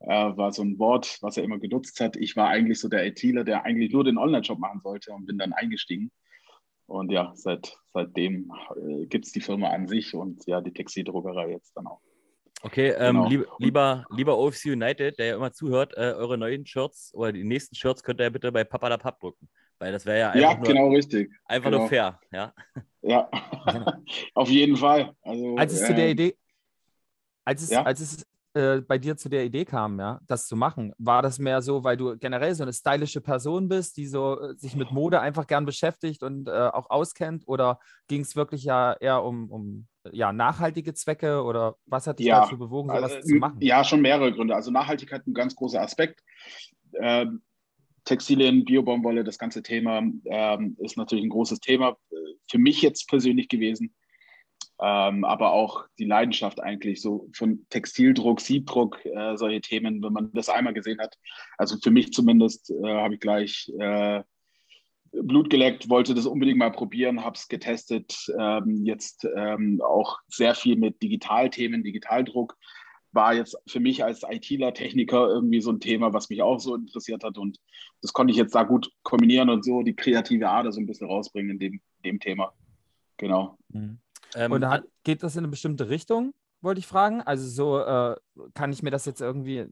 Äh, 0.00 0.36
war 0.36 0.52
so 0.52 0.62
ein 0.62 0.78
Wort, 0.78 1.18
was 1.22 1.36
er 1.36 1.44
immer 1.44 1.58
genutzt 1.58 2.00
hat. 2.00 2.16
Ich 2.16 2.36
war 2.36 2.48
eigentlich 2.48 2.78
so 2.78 2.88
der 2.88 3.06
ITler, 3.06 3.44
der 3.44 3.64
eigentlich 3.64 3.92
nur 3.92 4.04
den 4.04 4.18
Online-Shop 4.18 4.58
machen 4.58 4.80
sollte 4.80 5.12
und 5.12 5.26
bin 5.26 5.38
dann 5.38 5.52
eingestiegen. 5.52 6.10
Und 6.86 7.10
ja, 7.10 7.32
seit, 7.34 7.76
seitdem 7.92 8.52
äh, 8.76 9.06
gibt 9.06 9.26
es 9.26 9.32
die 9.32 9.40
Firma 9.40 9.68
an 9.68 9.88
sich 9.88 10.14
und 10.14 10.46
ja, 10.46 10.60
die 10.60 10.72
Textildruckerei 10.72 11.50
jetzt 11.50 11.76
dann 11.76 11.86
auch. 11.86 12.00
Okay, 12.62 12.90
ähm, 12.98 13.16
genau. 13.16 13.28
lieb, 13.28 13.46
lieber, 13.58 14.04
lieber 14.10 14.38
OFC 14.38 14.66
United, 14.66 15.18
der 15.18 15.26
ja 15.26 15.36
immer 15.36 15.52
zuhört, 15.52 15.92
äh, 15.96 16.12
eure 16.12 16.38
neuen 16.38 16.66
Shirts 16.66 17.12
oder 17.14 17.30
die 17.32 17.44
nächsten 17.44 17.76
Shirts 17.76 18.02
könnt 18.02 18.20
ihr 18.20 18.24
ja 18.24 18.30
bitte 18.30 18.50
bei 18.50 18.64
Papa 18.64 18.88
da 18.88 18.96
Papp 18.96 19.20
drucken. 19.20 19.48
Weil 19.78 19.92
das 19.92 20.06
wäre 20.06 20.18
ja 20.18 20.30
einfach, 20.30 20.50
ja, 20.50 20.56
nur, 20.56 20.66
genau 20.66 20.88
richtig. 20.90 21.30
einfach 21.44 21.70
genau. 21.70 21.78
nur 21.80 21.88
fair. 21.88 22.18
Ja, 22.32 22.52
ja. 23.02 23.30
auf 24.34 24.48
jeden 24.48 24.76
Fall. 24.76 25.14
Also, 25.22 25.56
als 25.56 25.72
es 25.72 25.82
äh, 25.82 25.86
zu 25.86 25.94
der 25.94 26.10
Idee, 26.10 26.36
als 27.44 27.62
es, 27.62 27.70
ja? 27.70 27.82
als 27.82 28.00
es 28.00 28.26
äh, 28.54 28.80
bei 28.80 28.98
dir 28.98 29.16
zu 29.16 29.28
der 29.28 29.44
Idee 29.44 29.64
kam, 29.64 30.00
ja, 30.00 30.20
das 30.26 30.48
zu 30.48 30.56
machen, 30.56 30.92
war 30.98 31.22
das 31.22 31.38
mehr 31.38 31.62
so, 31.62 31.84
weil 31.84 31.96
du 31.96 32.16
generell 32.18 32.54
so 32.54 32.64
eine 32.64 32.72
stylische 32.72 33.20
Person 33.20 33.68
bist, 33.68 33.96
die 33.96 34.06
so 34.06 34.40
äh, 34.40 34.54
sich 34.56 34.74
mit 34.74 34.90
Mode 34.90 35.20
einfach 35.20 35.46
gern 35.46 35.64
beschäftigt 35.64 36.22
und 36.22 36.48
äh, 36.48 36.50
auch 36.50 36.90
auskennt? 36.90 37.46
Oder 37.46 37.78
ging 38.08 38.22
es 38.22 38.34
wirklich 38.34 38.64
ja 38.64 38.94
eher 38.94 39.22
um, 39.22 39.50
um 39.50 39.86
ja, 40.10 40.32
nachhaltige 40.32 40.92
Zwecke 40.94 41.42
oder 41.44 41.76
was 41.86 42.06
hat 42.06 42.18
dich 42.18 42.26
ja, 42.26 42.40
dazu 42.40 42.58
bewogen, 42.58 42.88
sowas 42.88 43.12
also, 43.12 43.28
zu 43.28 43.34
machen? 43.36 43.58
Ja, 43.60 43.84
schon 43.84 44.00
mehrere 44.00 44.32
Gründe. 44.32 44.54
Also 44.54 44.70
Nachhaltigkeit 44.70 45.26
ein 45.26 45.34
ganz 45.34 45.54
großer 45.54 45.80
Aspekt. 45.80 46.22
Ähm, 47.00 47.42
Textilien, 48.08 48.64
Biobaumwolle, 48.64 49.22
das 49.22 49.38
ganze 49.38 49.62
Thema 49.62 50.02
ähm, 50.24 50.76
ist 50.78 50.96
natürlich 50.96 51.24
ein 51.24 51.30
großes 51.30 51.60
Thema 51.60 51.90
äh, 52.10 52.14
für 52.50 52.58
mich 52.58 52.80
jetzt 52.80 53.06
persönlich 53.06 53.48
gewesen. 53.48 53.94
Ähm, 54.80 55.24
aber 55.24 55.52
auch 55.52 55.84
die 55.98 56.06
Leidenschaft 56.06 56.62
eigentlich 56.62 57.02
so 57.02 57.28
von 57.34 57.66
Textildruck, 57.68 58.40
Siebdruck, 58.40 59.04
äh, 59.04 59.36
solche 59.36 59.60
Themen, 59.60 60.02
wenn 60.02 60.12
man 60.12 60.32
das 60.32 60.48
einmal 60.48 60.72
gesehen 60.72 61.00
hat. 61.00 61.18
Also 61.58 61.76
für 61.82 61.90
mich 61.90 62.12
zumindest 62.12 62.70
äh, 62.70 62.82
habe 62.82 63.14
ich 63.14 63.20
gleich 63.20 63.70
äh, 63.78 64.22
Blut 65.12 65.50
geleckt, 65.50 65.90
wollte 65.90 66.14
das 66.14 66.26
unbedingt 66.26 66.58
mal 66.58 66.72
probieren, 66.72 67.24
habe 67.24 67.36
es 67.36 67.48
getestet. 67.48 68.16
Ähm, 68.38 68.84
jetzt 68.84 69.26
ähm, 69.36 69.82
auch 69.82 70.18
sehr 70.28 70.54
viel 70.54 70.76
mit 70.76 71.02
Digitalthemen, 71.02 71.82
Digitaldruck 71.82 72.56
war 73.12 73.34
jetzt 73.34 73.56
für 73.66 73.80
mich 73.80 74.04
als 74.04 74.22
ITler, 74.28 74.74
Techniker 74.74 75.28
irgendwie 75.28 75.60
so 75.60 75.70
ein 75.70 75.80
Thema, 75.80 76.12
was 76.12 76.28
mich 76.28 76.42
auch 76.42 76.60
so 76.60 76.74
interessiert 76.74 77.24
hat. 77.24 77.38
Und 77.38 77.58
das 78.02 78.12
konnte 78.12 78.30
ich 78.30 78.36
jetzt 78.36 78.54
da 78.54 78.64
gut 78.64 78.90
kombinieren 79.02 79.50
und 79.50 79.64
so 79.64 79.82
die 79.82 79.94
kreative 79.94 80.48
Ader 80.48 80.72
so 80.72 80.80
ein 80.80 80.86
bisschen 80.86 81.08
rausbringen 81.08 81.52
in 81.52 81.58
dem, 81.58 81.80
dem 82.04 82.20
Thema. 82.20 82.52
Genau. 83.16 83.58
Mhm. 83.70 83.98
Ähm, 84.34 84.52
und 84.52 84.68
hat, 84.68 84.84
geht 85.04 85.22
das 85.22 85.36
in 85.36 85.40
eine 85.40 85.48
bestimmte 85.48 85.88
Richtung? 85.88 86.34
Wollte 86.60 86.80
ich 86.80 86.86
fragen. 86.86 87.20
Also 87.22 87.48
so 87.48 87.78
äh, 87.78 88.16
kann 88.54 88.72
ich 88.72 88.82
mir 88.82 88.90
das 88.90 89.04
jetzt 89.04 89.20
irgendwie, 89.20 89.66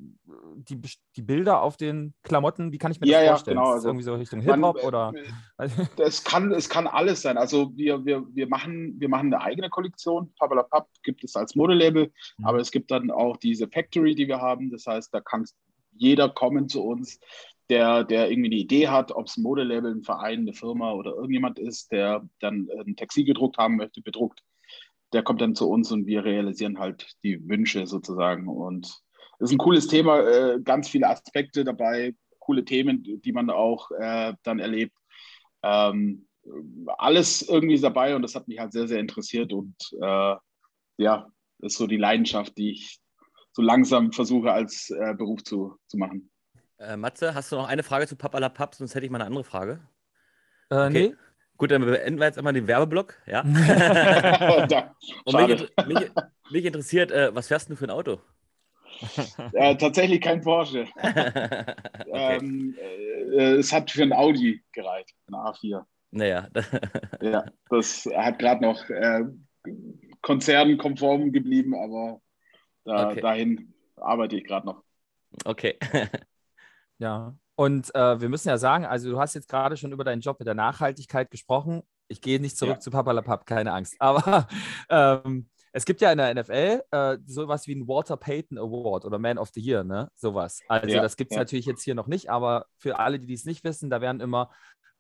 die, 0.57 0.81
die 1.17 1.23
Bilder 1.23 1.63
auf 1.63 1.77
den 1.77 2.15
Klamotten, 2.23 2.73
wie 2.73 2.79
kann 2.79 2.93
ich 2.93 3.01
mir 3.01 3.07
das 3.07 3.23
ja, 3.23 3.29
vorstellen? 3.29 3.57
Ja, 3.57 3.63
genau. 3.63 3.75
Also, 3.75 3.89
irgendwie 3.89 4.05
so 4.05 4.15
Richtung 4.15 4.41
Hip-Hop 4.41 4.85
oder? 4.85 5.13
Es 5.99 6.23
kann, 6.23 6.53
es 6.53 6.69
kann 6.69 6.87
alles 6.87 7.23
sein. 7.23 7.39
Also 7.39 7.77
wir, 7.77 8.05
wir, 8.05 8.25
wir, 8.35 8.49
machen, 8.49 8.95
wir 8.99 9.09
machen 9.09 9.33
eine 9.33 9.43
eigene 9.43 9.71
Kollektion. 9.71 10.33
Pabalapap 10.39 10.89
gibt 11.03 11.25
es 11.25 11.35
als 11.35 11.55
Modelabel, 11.57 12.13
mhm. 12.39 12.45
aber 12.45 12.61
es 12.61 12.71
gibt 12.71 12.91
dann 12.91 13.11
auch 13.11 13.37
diese 13.37 13.69
Factory, 13.69 14.15
die 14.15 14.29
wir 14.29 14.41
haben. 14.41 14.71
Das 14.71 14.87
heißt, 14.87 15.13
da 15.13 15.21
kann 15.21 15.45
jeder 15.93 16.29
kommen 16.29 16.69
zu 16.69 16.85
uns, 16.85 17.19
der, 17.69 18.05
der 18.05 18.31
irgendwie 18.31 18.49
eine 18.49 18.57
Idee 18.57 18.89
hat, 18.89 19.13
ob 19.13 19.27
es 19.27 19.37
ein 19.37 19.43
Modelabel, 19.43 19.93
ein 19.93 20.03
Verein, 20.03 20.41
eine 20.41 20.53
Firma 20.53 20.93
oder 20.93 21.13
irgendjemand 21.13 21.59
ist, 21.59 21.91
der 21.91 22.29
dann 22.39 22.69
ein 22.87 22.97
Textil 22.97 23.25
gedruckt 23.25 23.59
haben 23.59 23.77
möchte, 23.77 24.03
bedruckt 24.03 24.43
der 25.13 25.23
kommt 25.23 25.41
dann 25.41 25.55
zu 25.55 25.69
uns 25.69 25.93
und 25.93 26.07
wir 26.07 26.25
realisieren 26.25 26.79
halt 26.79 27.17
die 27.23 27.49
Wünsche 27.49 27.87
sozusagen. 27.87 28.49
Und 28.49 28.87
es 29.39 29.51
ist 29.51 29.53
ein 29.53 29.59
cooles 29.59 29.87
Thema, 29.87 30.21
äh, 30.21 30.61
ganz 30.63 30.89
viele 30.89 31.09
Aspekte 31.09 31.65
dabei, 31.65 32.15
coole 32.39 32.65
Themen, 32.65 33.03
die 33.03 33.33
man 33.33 33.51
auch 33.51 33.91
äh, 33.93 34.35
dann 34.43 34.59
erlebt. 34.59 34.97
Ähm, 35.63 36.27
alles 36.99 37.43
irgendwie 37.43 37.79
dabei 37.81 38.15
und 38.15 38.23
das 38.23 38.35
hat 38.35 38.47
mich 38.49 38.59
halt 38.59 38.73
sehr, 38.73 38.87
sehr 38.87 39.01
interessiert 39.01 39.53
und 39.53 39.75
äh, 40.01 40.37
ja, 40.99 41.27
das 41.59 41.73
ist 41.73 41.79
so 41.79 41.87
die 41.87 41.97
Leidenschaft, 41.97 42.57
die 42.57 42.73
ich 42.73 43.01
so 43.53 43.63
langsam 43.63 44.13
versuche 44.13 44.53
als 44.53 44.91
äh, 44.91 45.15
Beruf 45.15 45.43
zu, 45.43 45.77
zu 45.87 45.97
machen. 45.97 46.31
Äh, 46.79 46.97
Matze, 46.97 47.35
hast 47.35 47.51
du 47.51 47.57
noch 47.57 47.69
eine 47.69 47.83
Frage 47.83 48.07
zu 48.07 48.17
Papa 48.17 48.39
La 48.39 48.49
Papp? 48.49 48.75
Sonst 48.75 48.95
hätte 48.95 49.07
ich 49.07 49.11
mal 49.11 49.19
eine 49.19 49.27
andere 49.27 49.45
Frage. 49.45 49.81
Äh, 50.71 50.75
okay. 50.75 51.09
Nee. 51.09 51.17
Gut, 51.57 51.71
dann 51.71 51.85
beenden 51.85 52.19
wir 52.19 52.27
jetzt 52.27 52.39
einmal 52.39 52.53
den 52.53 52.67
Werbeblock. 52.67 53.15
Ja. 53.27 53.41
Und 55.25 55.49
mich, 55.49 55.69
mich, 55.87 56.11
mich, 56.51 56.65
interessiert, 56.65 57.11
äh, 57.11 57.35
was 57.35 57.49
fährst 57.49 57.71
du 57.71 57.77
für 57.77 57.87
ein 57.87 57.91
Auto? 57.91 58.21
Äh, 59.53 59.77
tatsächlich 59.77 60.21
kein 60.21 60.41
Porsche. 60.41 60.87
okay. 60.97 61.77
ähm, 62.13 62.77
äh, 63.33 63.55
es 63.55 63.73
hat 63.73 63.91
für 63.91 64.03
ein 64.03 64.13
Audi 64.13 64.63
gereicht, 64.73 65.15
ein 65.29 65.35
A4. 65.35 65.85
Naja. 66.13 66.49
ja, 67.21 67.45
das 67.69 68.09
hat 68.17 68.39
gerade 68.39 68.63
noch 68.63 68.89
äh, 68.89 69.25
konzernkonform 70.23 71.33
geblieben, 71.33 71.75
aber 71.75 72.21
da, 72.85 73.11
okay. 73.11 73.21
dahin 73.21 73.75
arbeite 73.97 74.37
ich 74.37 74.45
gerade 74.45 74.67
noch. 74.67 74.83
Okay. 75.45 75.79
ja, 76.99 77.35
und 77.57 77.95
äh, 77.95 78.21
wir 78.21 78.29
müssen 78.29 78.49
ja 78.49 78.59
sagen, 78.59 78.85
also 78.85 79.11
du 79.11 79.19
hast 79.19 79.35
jetzt 79.35 79.49
gerade 79.49 79.77
schon 79.77 79.93
über 79.93 80.05
deinen 80.05 80.21
Job 80.21 80.39
mit 80.39 80.47
der 80.47 80.55
Nachhaltigkeit 80.55 81.31
gesprochen. 81.31 81.83
Ich 82.09 82.21
gehe 82.21 82.39
nicht 82.39 82.57
zurück 82.57 82.77
ja. 82.77 82.81
zu 82.81 82.91
Papalapap, 82.91 83.47
keine 83.47 83.73
Angst. 83.73 83.97
Aber 83.99 84.47
ähm, 84.91 85.49
es 85.73 85.85
gibt 85.85 86.01
ja 86.01 86.13
in 86.13 86.19
der 86.19 86.35
NFL 86.35 86.83
äh, 86.91 87.19
sowas 87.27 87.67
wie 87.67 87.73
einen 87.73 87.89
Walter 87.89 88.17
Payton 88.17 88.59
Award 88.59 89.05
oder 89.07 89.19
Man 89.19 89.39
of 89.39 89.51
the 89.55 89.61
Year, 89.61 89.85
ne? 89.85 90.11
Sowas. 90.15 90.61
Also 90.69 90.95
ja, 90.95 91.03
das 91.03 91.17
gibt 91.17 91.33
es 91.33 91.37
ja. 91.37 91.41
natürlich 91.41 91.67
jetzt 91.67 91.83
hier 91.83 91.95
noch 91.95 92.07
nicht, 92.07 92.31
aber 92.31 92.67
für 92.79 92.99
alle, 92.99 93.19
die 93.19 93.35
es 93.35 93.45
nicht 93.45 93.65
wissen, 93.65 93.91
da 93.91 94.01
werden 94.01 94.21
immer 94.21 94.51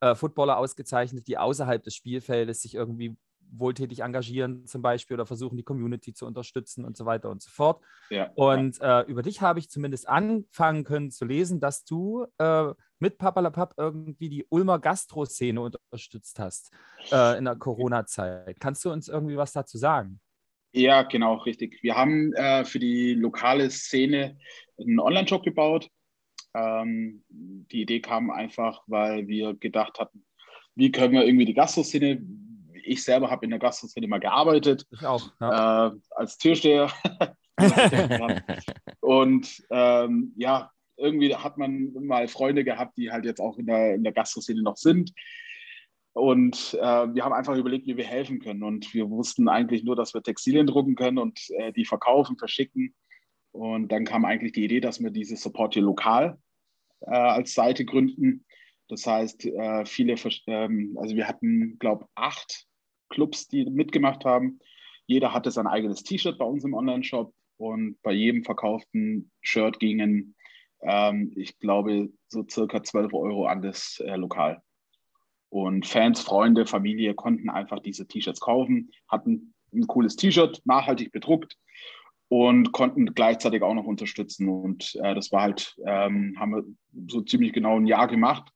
äh, 0.00 0.14
Footballer 0.14 0.58
ausgezeichnet, 0.58 1.28
die 1.28 1.38
außerhalb 1.38 1.82
des 1.82 1.94
Spielfeldes 1.94 2.62
sich 2.62 2.74
irgendwie 2.74 3.16
wohltätig 3.50 4.00
engagieren 4.00 4.66
zum 4.66 4.82
Beispiel 4.82 5.14
oder 5.14 5.26
versuchen, 5.26 5.56
die 5.56 5.62
Community 5.62 6.12
zu 6.12 6.26
unterstützen 6.26 6.84
und 6.84 6.96
so 6.96 7.06
weiter 7.06 7.30
und 7.30 7.42
so 7.42 7.50
fort. 7.50 7.82
Ja, 8.10 8.30
und. 8.34 8.80
Äh, 8.80 9.02
über 9.02 9.22
dich 9.22 9.40
habe 9.40 9.58
ich 9.58 9.70
zumindest 9.70 10.08
anfangen 10.08 10.84
können 10.84 11.10
zu 11.10 11.24
lesen, 11.24 11.60
dass 11.60 11.84
du 11.84 12.26
äh, 12.38 12.72
mit 12.98 13.18
Papalapap 13.18 13.74
irgendwie 13.76 14.28
die 14.28 14.46
Ulmer 14.48 14.78
Gastro-Szene 14.78 15.60
unterstützt 15.60 16.38
hast 16.38 16.72
äh, 17.12 17.38
in 17.38 17.44
der 17.44 17.56
Corona-Zeit. 17.56 18.58
Kannst 18.60 18.84
du 18.84 18.90
uns 18.90 19.08
irgendwie 19.08 19.36
was 19.36 19.52
dazu 19.52 19.78
sagen? 19.78 20.20
Ja, 20.72 21.02
genau, 21.02 21.36
richtig. 21.36 21.82
Wir 21.82 21.96
haben 21.96 22.32
äh, 22.34 22.64
für 22.64 22.78
die 22.78 23.14
lokale 23.14 23.70
Szene 23.70 24.38
einen 24.78 25.00
Online-Shop 25.00 25.42
gebaut. 25.42 25.88
Ähm, 26.54 27.24
die 27.28 27.82
Idee 27.82 28.00
kam 28.00 28.30
einfach, 28.30 28.82
weil 28.86 29.26
wir 29.26 29.54
gedacht 29.54 29.98
hatten, 29.98 30.24
wie 30.74 30.92
können 30.92 31.14
wir 31.14 31.24
irgendwie 31.24 31.46
die 31.46 31.54
Gastro-Szene 31.54 32.20
ich 32.86 33.04
selber 33.04 33.30
habe 33.30 33.44
in 33.44 33.50
der 33.50 33.58
Gastszene 33.58 34.06
mal 34.06 34.20
gearbeitet. 34.20 34.86
Ich 34.90 35.04
auch. 35.04 35.30
Ja. 35.40 35.88
Äh, 35.88 35.92
als 36.10 36.38
Türsteher. 36.38 36.90
und 39.00 39.62
ähm, 39.70 40.32
ja, 40.36 40.70
irgendwie 40.96 41.34
hat 41.34 41.58
man 41.58 41.92
mal 41.94 42.28
Freunde 42.28 42.64
gehabt, 42.64 42.96
die 42.96 43.10
halt 43.10 43.24
jetzt 43.24 43.40
auch 43.40 43.58
in 43.58 43.66
der, 43.66 43.94
in 43.94 44.04
der 44.04 44.12
Gastszene 44.12 44.62
noch 44.62 44.76
sind. 44.76 45.12
Und 46.12 46.74
äh, 46.80 47.14
wir 47.14 47.24
haben 47.24 47.34
einfach 47.34 47.56
überlegt, 47.56 47.86
wie 47.86 47.98
wir 47.98 48.06
helfen 48.06 48.38
können. 48.38 48.62
Und 48.62 48.94
wir 48.94 49.10
wussten 49.10 49.48
eigentlich 49.48 49.84
nur, 49.84 49.96
dass 49.96 50.14
wir 50.14 50.22
Textilien 50.22 50.66
drucken 50.66 50.94
können 50.94 51.18
und 51.18 51.38
äh, 51.58 51.72
die 51.72 51.84
verkaufen, 51.84 52.38
verschicken. 52.38 52.94
Und 53.52 53.92
dann 53.92 54.04
kam 54.04 54.24
eigentlich 54.24 54.52
die 54.52 54.64
Idee, 54.64 54.80
dass 54.80 55.02
wir 55.02 55.10
dieses 55.10 55.42
Support 55.42 55.74
hier 55.74 55.82
lokal 55.82 56.38
äh, 57.00 57.10
als 57.10 57.52
Seite 57.52 57.84
gründen. 57.84 58.46
Das 58.88 59.06
heißt, 59.06 59.44
äh, 59.44 59.84
viele, 59.84 60.14
ähm, 60.46 60.96
also 60.98 61.16
wir 61.16 61.28
hatten, 61.28 61.78
glaube 61.78 62.04
ich, 62.04 62.10
acht 62.14 62.66
Clubs, 63.08 63.48
die 63.48 63.64
mitgemacht 63.64 64.24
haben. 64.24 64.60
Jeder 65.06 65.32
hatte 65.32 65.50
sein 65.50 65.66
eigenes 65.66 66.02
T-Shirt 66.02 66.38
bei 66.38 66.44
uns 66.44 66.64
im 66.64 66.74
Online-Shop 66.74 67.32
und 67.58 68.00
bei 68.02 68.12
jedem 68.12 68.44
verkauften 68.44 69.30
Shirt 69.40 69.78
gingen, 69.78 70.34
ähm, 70.82 71.32
ich 71.36 71.58
glaube, 71.58 72.10
so 72.28 72.44
circa 72.48 72.82
12 72.82 73.14
Euro 73.14 73.46
an 73.46 73.62
das 73.62 74.02
äh, 74.04 74.16
Lokal. 74.16 74.62
Und 75.48 75.86
Fans, 75.86 76.20
Freunde, 76.20 76.66
Familie 76.66 77.14
konnten 77.14 77.48
einfach 77.48 77.80
diese 77.80 78.06
T-Shirts 78.06 78.40
kaufen, 78.40 78.90
hatten 79.08 79.54
ein 79.72 79.86
cooles 79.86 80.16
T-Shirt, 80.16 80.60
nachhaltig 80.64 81.12
bedruckt 81.12 81.56
und 82.28 82.72
konnten 82.72 83.14
gleichzeitig 83.14 83.62
auch 83.62 83.74
noch 83.74 83.84
unterstützen. 83.84 84.48
Und 84.48 84.96
äh, 85.02 85.14
das 85.14 85.32
war 85.32 85.42
halt, 85.42 85.76
ähm, 85.86 86.34
haben 86.38 86.54
wir 86.54 86.64
so 87.08 87.20
ziemlich 87.22 87.52
genau 87.52 87.78
ein 87.78 87.86
Jahr 87.86 88.08
gemacht 88.08 88.50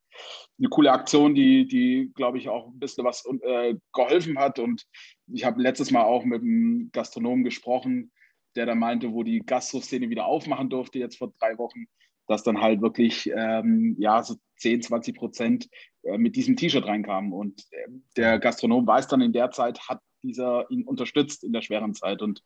eine 0.60 0.68
coole 0.68 0.92
Aktion, 0.92 1.34
die, 1.34 1.66
die 1.66 2.12
glaube 2.14 2.38
ich, 2.38 2.48
auch 2.48 2.68
ein 2.68 2.78
bisschen 2.78 3.04
was 3.04 3.24
äh, 3.42 3.74
geholfen 3.92 4.38
hat. 4.38 4.58
Und 4.58 4.86
ich 5.26 5.44
habe 5.44 5.60
letztes 5.60 5.90
Mal 5.90 6.04
auch 6.04 6.24
mit 6.24 6.42
einem 6.42 6.90
Gastronomen 6.92 7.44
gesprochen, 7.44 8.12
der 8.56 8.66
da 8.66 8.74
meinte, 8.74 9.12
wo 9.12 9.22
die 9.22 9.40
Gastro-Szene 9.40 10.10
wieder 10.10 10.26
aufmachen 10.26 10.68
durfte, 10.68 10.98
jetzt 10.98 11.16
vor 11.16 11.32
drei 11.38 11.56
Wochen, 11.58 11.86
dass 12.26 12.42
dann 12.42 12.60
halt 12.60 12.82
wirklich 12.82 13.30
ähm, 13.34 13.96
ja, 13.98 14.22
so 14.22 14.36
10, 14.58 14.82
20 14.82 15.16
Prozent 15.16 15.68
äh, 16.02 16.18
mit 16.18 16.36
diesem 16.36 16.56
T-Shirt 16.56 16.84
reinkamen. 16.84 17.32
Und 17.32 17.60
äh, 17.70 17.88
der 18.16 18.38
Gastronom 18.38 18.86
weiß 18.86 19.08
dann 19.08 19.22
in 19.22 19.32
der 19.32 19.50
Zeit, 19.50 19.88
hat 19.88 20.00
dieser 20.22 20.70
ihn 20.70 20.84
unterstützt 20.84 21.44
in 21.44 21.52
der 21.52 21.62
schweren 21.62 21.94
Zeit. 21.94 22.20
Und 22.20 22.42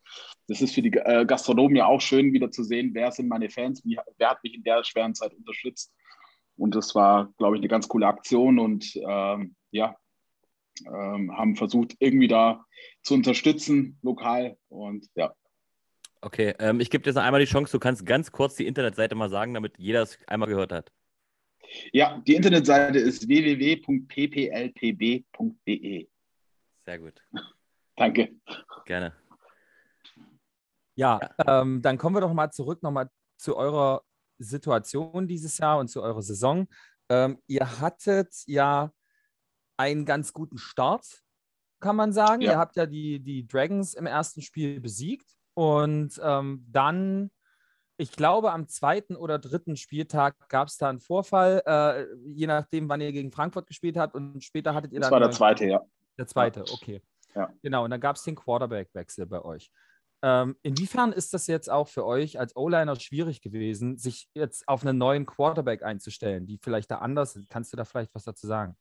das 0.46 0.62
ist 0.62 0.74
für 0.74 0.82
die 0.82 0.92
äh, 0.92 1.26
Gastronomen 1.26 1.76
ja 1.76 1.86
auch 1.86 2.00
schön, 2.00 2.32
wieder 2.32 2.50
zu 2.50 2.62
sehen, 2.62 2.90
wer 2.94 3.10
sind 3.10 3.28
meine 3.28 3.50
Fans, 3.50 3.84
wie, 3.84 3.98
wer 4.18 4.30
hat 4.30 4.44
mich 4.44 4.54
in 4.54 4.62
der 4.62 4.84
schweren 4.84 5.14
Zeit 5.14 5.34
unterstützt. 5.34 5.92
Und 6.56 6.74
das 6.74 6.94
war, 6.94 7.32
glaube 7.36 7.56
ich, 7.56 7.60
eine 7.60 7.68
ganz 7.68 7.88
coole 7.88 8.06
Aktion. 8.06 8.58
Und 8.58 8.94
ähm, 8.96 9.56
ja, 9.70 9.96
ähm, 10.86 11.36
haben 11.36 11.56
versucht, 11.56 11.96
irgendwie 11.98 12.28
da 12.28 12.64
zu 13.02 13.14
unterstützen, 13.14 13.98
lokal. 14.02 14.56
Und 14.68 15.06
ja. 15.14 15.34
Okay, 16.20 16.54
ähm, 16.58 16.80
ich 16.80 16.90
gebe 16.90 17.02
dir 17.02 17.10
jetzt 17.10 17.18
einmal 17.18 17.40
die 17.40 17.46
Chance, 17.46 17.72
du 17.72 17.78
kannst 17.78 18.06
ganz 18.06 18.32
kurz 18.32 18.54
die 18.54 18.66
Internetseite 18.66 19.14
mal 19.14 19.28
sagen, 19.28 19.54
damit 19.54 19.78
jeder 19.78 20.02
es 20.02 20.18
einmal 20.26 20.48
gehört 20.48 20.72
hat. 20.72 20.90
Ja, 21.92 22.22
die 22.26 22.34
Internetseite 22.34 22.98
ist 22.98 23.28
www.pplpb.de. 23.28 24.08
Sehr 26.84 26.98
gut. 26.98 27.22
Danke. 27.96 28.34
Gerne. 28.84 29.14
Ja, 30.96 31.20
ja. 31.20 31.62
Ähm, 31.62 31.82
dann 31.82 31.98
kommen 31.98 32.16
wir 32.16 32.20
doch 32.20 32.32
mal 32.32 32.50
zurück 32.50 32.82
nochmal 32.82 33.10
zu 33.36 33.56
eurer 33.56 34.02
Situation 34.38 35.26
dieses 35.26 35.58
Jahr 35.58 35.78
und 35.78 35.88
zu 35.88 36.02
eurer 36.02 36.22
Saison. 36.22 36.66
Ähm, 37.08 37.38
ihr 37.46 37.80
hattet 37.80 38.34
ja 38.46 38.90
einen 39.76 40.04
ganz 40.04 40.32
guten 40.32 40.58
Start, 40.58 41.22
kann 41.80 41.96
man 41.96 42.12
sagen. 42.12 42.42
Ja. 42.42 42.52
Ihr 42.52 42.58
habt 42.58 42.76
ja 42.76 42.86
die, 42.86 43.20
die 43.20 43.46
Dragons 43.46 43.94
im 43.94 44.06
ersten 44.06 44.42
Spiel 44.42 44.80
besiegt 44.80 45.30
und 45.54 46.20
ähm, 46.22 46.64
dann, 46.68 47.30
ich 47.96 48.12
glaube, 48.12 48.52
am 48.52 48.68
zweiten 48.68 49.16
oder 49.16 49.38
dritten 49.38 49.76
Spieltag 49.76 50.36
gab 50.48 50.68
es 50.68 50.76
da 50.76 50.88
einen 50.88 51.00
Vorfall, 51.00 51.62
äh, 51.66 52.06
je 52.26 52.46
nachdem, 52.46 52.88
wann 52.88 53.00
ihr 53.00 53.12
gegen 53.12 53.30
Frankfurt 53.30 53.66
gespielt 53.66 53.96
habt 53.96 54.14
und 54.14 54.42
später 54.42 54.74
hattet 54.74 54.92
ihr 54.92 55.00
das 55.00 55.10
dann. 55.10 55.20
Das 55.20 55.40
war 55.40 55.54
der 55.54 55.56
zweite, 55.56 55.66
ja. 55.66 55.82
Der 56.18 56.26
zweite, 56.26 56.64
okay. 56.72 57.02
Ja. 57.34 57.52
Genau, 57.62 57.84
und 57.84 57.90
dann 57.90 58.00
gab 58.00 58.16
es 58.16 58.22
den 58.22 58.36
Quarterback-Wechsel 58.36 59.26
bei 59.26 59.42
euch. 59.42 59.70
Ähm, 60.26 60.56
inwiefern 60.62 61.12
ist 61.12 61.34
das 61.34 61.46
jetzt 61.48 61.70
auch 61.70 61.86
für 61.86 62.06
euch 62.06 62.40
als 62.40 62.56
O-Liner 62.56 62.98
schwierig 62.98 63.42
gewesen, 63.42 63.98
sich 63.98 64.26
jetzt 64.32 64.66
auf 64.66 64.82
einen 64.82 64.96
neuen 64.96 65.26
Quarterback 65.26 65.82
einzustellen, 65.82 66.46
die 66.46 66.56
vielleicht 66.56 66.90
da 66.90 66.96
anders 67.00 67.34
sind? 67.34 67.50
Kannst 67.50 67.74
du 67.74 67.76
da 67.76 67.84
vielleicht 67.84 68.14
was 68.14 68.24
dazu 68.24 68.46
sagen? 68.46 68.74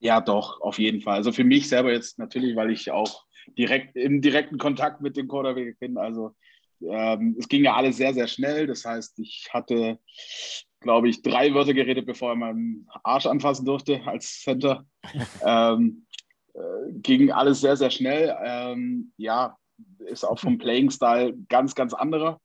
Ja, 0.00 0.20
doch, 0.20 0.60
auf 0.60 0.78
jeden 0.78 1.00
Fall. 1.00 1.14
Also 1.14 1.32
für 1.32 1.44
mich 1.44 1.70
selber 1.70 1.92
jetzt 1.92 2.18
natürlich, 2.18 2.56
weil 2.56 2.70
ich 2.70 2.90
auch 2.90 3.24
direkt 3.56 3.96
im 3.96 4.20
direkten 4.20 4.58
Kontakt 4.58 5.00
mit 5.00 5.16
dem 5.16 5.28
Quarterback 5.28 5.78
bin. 5.78 5.96
Also 5.96 6.36
ähm, 6.82 7.36
es 7.38 7.48
ging 7.48 7.64
ja 7.64 7.74
alles 7.74 7.96
sehr, 7.96 8.12
sehr 8.12 8.28
schnell. 8.28 8.66
Das 8.66 8.84
heißt, 8.84 9.18
ich 9.18 9.48
hatte, 9.52 9.98
glaube 10.80 11.08
ich, 11.08 11.22
drei 11.22 11.54
Wörter 11.54 11.72
geredet, 11.72 12.04
bevor 12.04 12.32
er 12.32 12.36
meinen 12.36 12.86
Arsch 13.02 13.24
anfassen 13.24 13.64
durfte 13.64 14.02
als 14.04 14.42
Center. 14.42 14.84
ähm, 15.42 16.06
äh, 16.52 16.92
ging 17.00 17.30
alles 17.30 17.62
sehr, 17.62 17.78
sehr 17.78 17.90
schnell. 17.90 18.36
Ähm, 18.44 19.14
ja, 19.16 19.56
ist 19.98 20.24
auch 20.24 20.38
vom 20.38 20.58
Playing 20.58 20.90
Style 20.90 21.34
ganz, 21.48 21.74
ganz 21.74 21.94
anderer. 21.94 22.40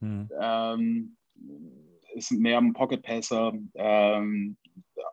Hm. 0.00 0.28
Ähm, 0.40 1.16
ist 2.14 2.32
mehr 2.32 2.58
ein 2.58 2.72
Pocket 2.72 3.02
Passer, 3.02 3.52
ähm, 3.74 4.56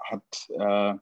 hat 0.09 0.23
äh, 0.49 0.95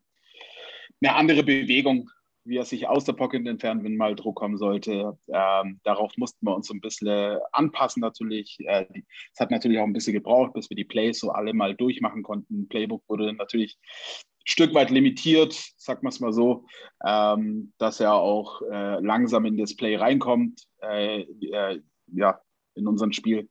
eine 1.01 1.15
andere 1.15 1.43
Bewegung, 1.43 2.09
wie 2.47 2.57
er 2.57 2.65
sich 2.65 2.87
aus 2.87 3.05
der 3.05 3.13
Pocket 3.13 3.45
entfernt, 3.45 3.83
wenn 3.83 3.97
mal 3.97 4.15
Druck 4.15 4.35
kommen 4.35 4.57
sollte. 4.57 5.17
Ähm, 5.27 5.79
darauf 5.83 6.15
mussten 6.17 6.45
wir 6.45 6.55
uns 6.55 6.69
ein 6.71 6.81
bisschen 6.81 7.39
anpassen 7.51 8.01
natürlich. 8.01 8.57
Äh, 8.65 8.85
es 9.33 9.39
hat 9.39 9.51
natürlich 9.51 9.79
auch 9.79 9.83
ein 9.83 9.93
bisschen 9.93 10.13
gebraucht, 10.13 10.53
bis 10.53 10.69
wir 10.69 10.77
die 10.77 10.85
Plays 10.85 11.19
so 11.19 11.31
alle 11.31 11.53
mal 11.53 11.75
durchmachen 11.75 12.23
konnten. 12.23 12.67
Playbook 12.67 13.03
wurde 13.07 13.33
natürlich 13.33 13.77
ein 13.79 14.45
Stück 14.45 14.73
weit 14.73 14.89
limitiert, 14.89 15.53
sagt 15.77 16.03
man 16.03 16.11
es 16.11 16.19
mal 16.19 16.33
so, 16.33 16.65
ähm, 17.05 17.73
dass 17.77 17.99
er 17.99 18.13
auch 18.13 18.61
äh, 18.61 18.99
langsam 19.01 19.45
in 19.45 19.57
das 19.57 19.75
Play 19.75 19.95
reinkommt, 19.95 20.63
äh, 20.81 21.21
äh 21.21 21.81
ja, 22.13 22.39
in 22.75 22.87
unserem 22.87 23.11
Spiel. 23.11 23.49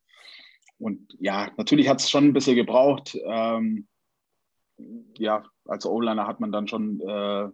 Und 0.79 1.15
ja, 1.19 1.51
natürlich 1.57 1.89
hat 1.89 2.01
es 2.01 2.11
schon 2.11 2.25
ein 2.25 2.33
bisschen 2.33 2.57
gebraucht. 2.57 3.19
Ähm, 3.27 3.87
ja, 5.19 5.45
als 5.67 5.87
O-Liner 5.87 6.27
hat 6.27 6.41
man 6.41 6.53
dann 6.53 6.69
schon 6.69 7.01
äh, 7.01 7.49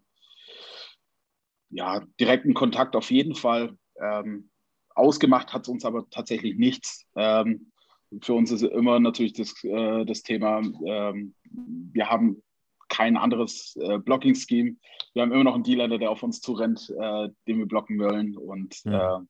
ja, 1.72 2.00
direkten 2.20 2.54
Kontakt 2.54 2.94
auf 2.94 3.10
jeden 3.10 3.34
Fall. 3.34 3.76
Ähm, 4.00 4.50
ausgemacht 4.94 5.52
hat 5.52 5.62
es 5.62 5.68
uns 5.68 5.84
aber 5.84 6.08
tatsächlich 6.10 6.56
nichts. 6.56 7.06
Ähm, 7.16 7.72
für 8.20 8.34
uns 8.34 8.50
ist 8.50 8.62
immer 8.62 9.00
natürlich 9.00 9.32
das, 9.32 9.54
äh, 9.64 10.04
das 10.04 10.22
Thema, 10.22 10.60
ähm, 10.86 11.34
wir 11.44 12.10
haben 12.10 12.42
kein 12.88 13.16
anderes 13.16 13.74
äh, 13.80 13.98
Blocking-Scheme. 13.98 14.76
Wir 15.14 15.22
haben 15.22 15.32
immer 15.32 15.44
noch 15.44 15.54
einen 15.54 15.64
D-Liner, 15.64 15.98
der 15.98 16.10
auf 16.10 16.22
uns 16.22 16.40
zurennt, 16.40 16.90
äh, 16.90 17.28
den 17.48 17.58
wir 17.58 17.66
blocken 17.66 17.98
wollen. 17.98 18.36
Und 18.36 18.84
mhm. 18.84 19.28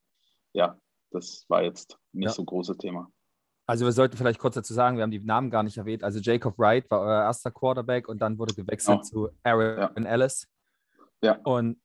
ja, 0.52 0.76
das 1.12 1.44
war 1.48 1.62
jetzt 1.62 1.96
nicht 2.12 2.26
ja. 2.26 2.32
so 2.32 2.42
ein 2.42 2.46
großes 2.46 2.76
Thema. 2.78 3.08
Also 3.66 3.84
wir 3.84 3.92
sollten 3.92 4.16
vielleicht 4.16 4.40
kurz 4.40 4.56
dazu 4.56 4.74
sagen, 4.74 4.96
wir 4.96 5.04
haben 5.04 5.12
die 5.12 5.20
Namen 5.20 5.50
gar 5.50 5.62
nicht 5.62 5.76
erwähnt. 5.76 6.02
Also 6.02 6.18
Jacob 6.18 6.58
Wright 6.58 6.90
war 6.90 7.00
euer 7.00 7.22
erster 7.22 7.52
Quarterback 7.52 8.08
und 8.08 8.20
dann 8.20 8.36
wurde 8.38 8.54
gewechselt 8.54 8.98
oh. 9.00 9.02
zu 9.02 9.28
Aaron 9.44 10.04
ja. 10.04 10.10
Ellis. 10.10 10.48
Ja. 11.22 11.38
Und, 11.44 11.80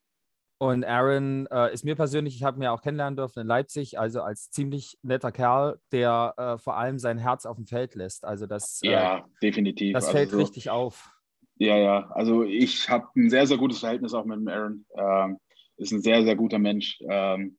und 0.60 0.84
Aaron 0.86 1.48
äh, 1.52 1.72
ist 1.72 1.86
mir 1.86 1.96
persönlich, 1.96 2.36
ich 2.36 2.44
habe 2.44 2.58
ihn 2.58 2.64
ja 2.64 2.72
auch 2.72 2.82
kennenlernen 2.82 3.16
dürfen 3.16 3.42
in 3.42 3.48
Leipzig, 3.48 4.00
also 4.00 4.22
als 4.22 4.50
ziemlich 4.50 4.98
netter 5.04 5.32
Kerl, 5.32 5.80
der 5.92 6.34
äh, 6.38 6.58
vor 6.58 6.78
allem 6.78 6.98
sein 6.98 7.20
Herz 7.20 7.46
auf 7.46 7.58
dem 7.58 7.68
Feld 7.68 7.94
lässt. 7.94 8.26
Also 8.26 8.48
das, 8.48 8.82
äh, 8.84 8.92
ja, 8.92 9.18
äh, 9.18 9.22
definitiv. 9.42 9.94
Das 9.94 10.10
fällt 10.10 10.30
also, 10.30 10.40
richtig 10.40 10.70
auf. 10.70 11.12
Ja, 11.58 11.78
ja. 11.78 12.10
Also 12.12 12.44
ich 12.44 12.90
habe 12.90 13.08
ein 13.16 13.30
sehr, 13.30 13.46
sehr 13.46 13.58
gutes 13.58 13.80
Verhältnis 13.80 14.14
auch 14.14 14.26
mit 14.26 14.38
dem 14.38 14.48
Aaron. 14.48 14.86
Ähm, 14.96 15.40
ist 15.78 15.92
ein 15.92 16.02
sehr, 16.02 16.24
sehr 16.24 16.36
guter 16.36 16.60
Mensch. 16.60 17.00
Ähm, 17.08 17.58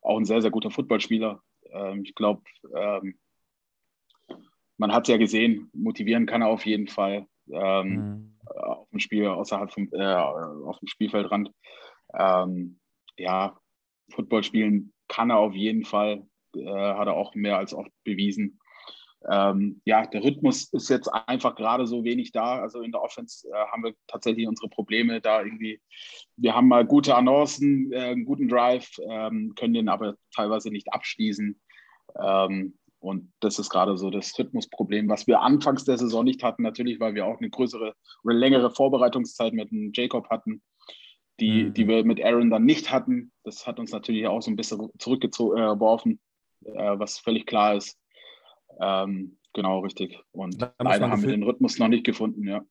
auch 0.00 0.18
ein 0.18 0.24
sehr, 0.24 0.40
sehr 0.40 0.50
guter 0.50 0.70
Footballspieler. 0.70 1.42
Ähm, 1.70 2.02
ich 2.04 2.14
glaube, 2.14 2.42
ähm, 2.74 3.18
man 4.78 4.92
hat 4.92 5.04
es 5.04 5.08
ja 5.12 5.18
gesehen, 5.18 5.70
motivieren 5.74 6.26
kann 6.26 6.42
er 6.42 6.48
auf 6.48 6.64
jeden 6.64 6.88
Fall 6.88 7.26
ähm, 7.50 7.88
mhm. 7.88 8.36
auf 8.46 8.88
dem 8.90 9.00
Spiel, 9.00 9.26
außerhalb 9.26 9.70
vom, 9.70 9.88
äh, 9.92 10.14
auf 10.14 10.78
dem 10.78 10.88
Spielfeldrand. 10.88 11.50
Ähm, 12.14 12.78
ja, 13.16 13.58
Football 14.10 14.42
spielen 14.42 14.92
kann 15.08 15.30
er 15.30 15.38
auf 15.38 15.54
jeden 15.54 15.84
Fall, 15.84 16.26
äh, 16.56 16.64
hat 16.64 17.06
er 17.06 17.14
auch 17.14 17.34
mehr 17.34 17.58
als 17.58 17.74
oft 17.74 17.90
bewiesen. 18.04 18.58
Ähm, 19.30 19.80
ja, 19.84 20.06
der 20.06 20.24
Rhythmus 20.24 20.72
ist 20.72 20.88
jetzt 20.88 21.08
einfach 21.08 21.54
gerade 21.54 21.86
so 21.86 22.04
wenig 22.04 22.32
da. 22.32 22.60
Also 22.60 22.80
in 22.80 22.92
der 22.92 23.02
Offense 23.02 23.48
äh, 23.48 23.66
haben 23.70 23.84
wir 23.84 23.94
tatsächlich 24.08 24.48
unsere 24.48 24.68
Probleme 24.68 25.20
da 25.20 25.42
irgendwie. 25.42 25.80
Wir 26.36 26.54
haben 26.54 26.68
mal 26.68 26.84
gute 26.84 27.14
Annoncen, 27.14 27.92
äh, 27.92 27.98
einen 27.98 28.24
guten 28.24 28.48
Drive, 28.48 28.90
ähm, 29.08 29.54
können 29.54 29.74
den 29.74 29.88
aber 29.88 30.16
teilweise 30.34 30.70
nicht 30.70 30.92
abschließen. 30.92 31.60
Ähm, 32.20 32.78
und 32.98 33.32
das 33.40 33.58
ist 33.58 33.70
gerade 33.70 33.96
so 33.96 34.10
das 34.10 34.38
Rhythmusproblem, 34.38 35.08
was 35.08 35.26
wir 35.26 35.40
anfangs 35.40 35.84
der 35.84 35.98
Saison 35.98 36.24
nicht 36.24 36.42
hatten, 36.42 36.62
natürlich, 36.62 37.00
weil 37.00 37.14
wir 37.14 37.26
auch 37.26 37.38
eine 37.38 37.50
größere 37.50 37.94
oder 38.22 38.34
längere 38.34 38.70
Vorbereitungszeit 38.70 39.52
mit 39.54 39.70
dem 39.72 39.90
Jacob 39.92 40.30
hatten, 40.30 40.62
die, 41.40 41.64
mhm. 41.64 41.74
die 41.74 41.88
wir 41.88 42.04
mit 42.04 42.22
Aaron 42.22 42.50
dann 42.50 42.64
nicht 42.64 42.90
hatten. 42.90 43.32
Das 43.44 43.66
hat 43.66 43.78
uns 43.78 43.92
natürlich 43.92 44.26
auch 44.26 44.42
so 44.42 44.50
ein 44.50 44.56
bisschen 44.56 44.88
zurückgeworfen, 44.98 46.20
äh, 46.64 46.98
was 46.98 47.18
völlig 47.18 47.46
klar 47.46 47.74
ist. 47.74 47.98
Ähm, 48.80 49.38
genau, 49.52 49.80
richtig. 49.80 50.18
Und 50.32 50.60
leider 50.78 51.10
haben 51.10 51.22
wir 51.22 51.30
den 51.30 51.42
Rhythmus 51.42 51.78
noch 51.78 51.88
nicht 51.88 52.04
gefunden, 52.04 52.46
ja. 52.46 52.62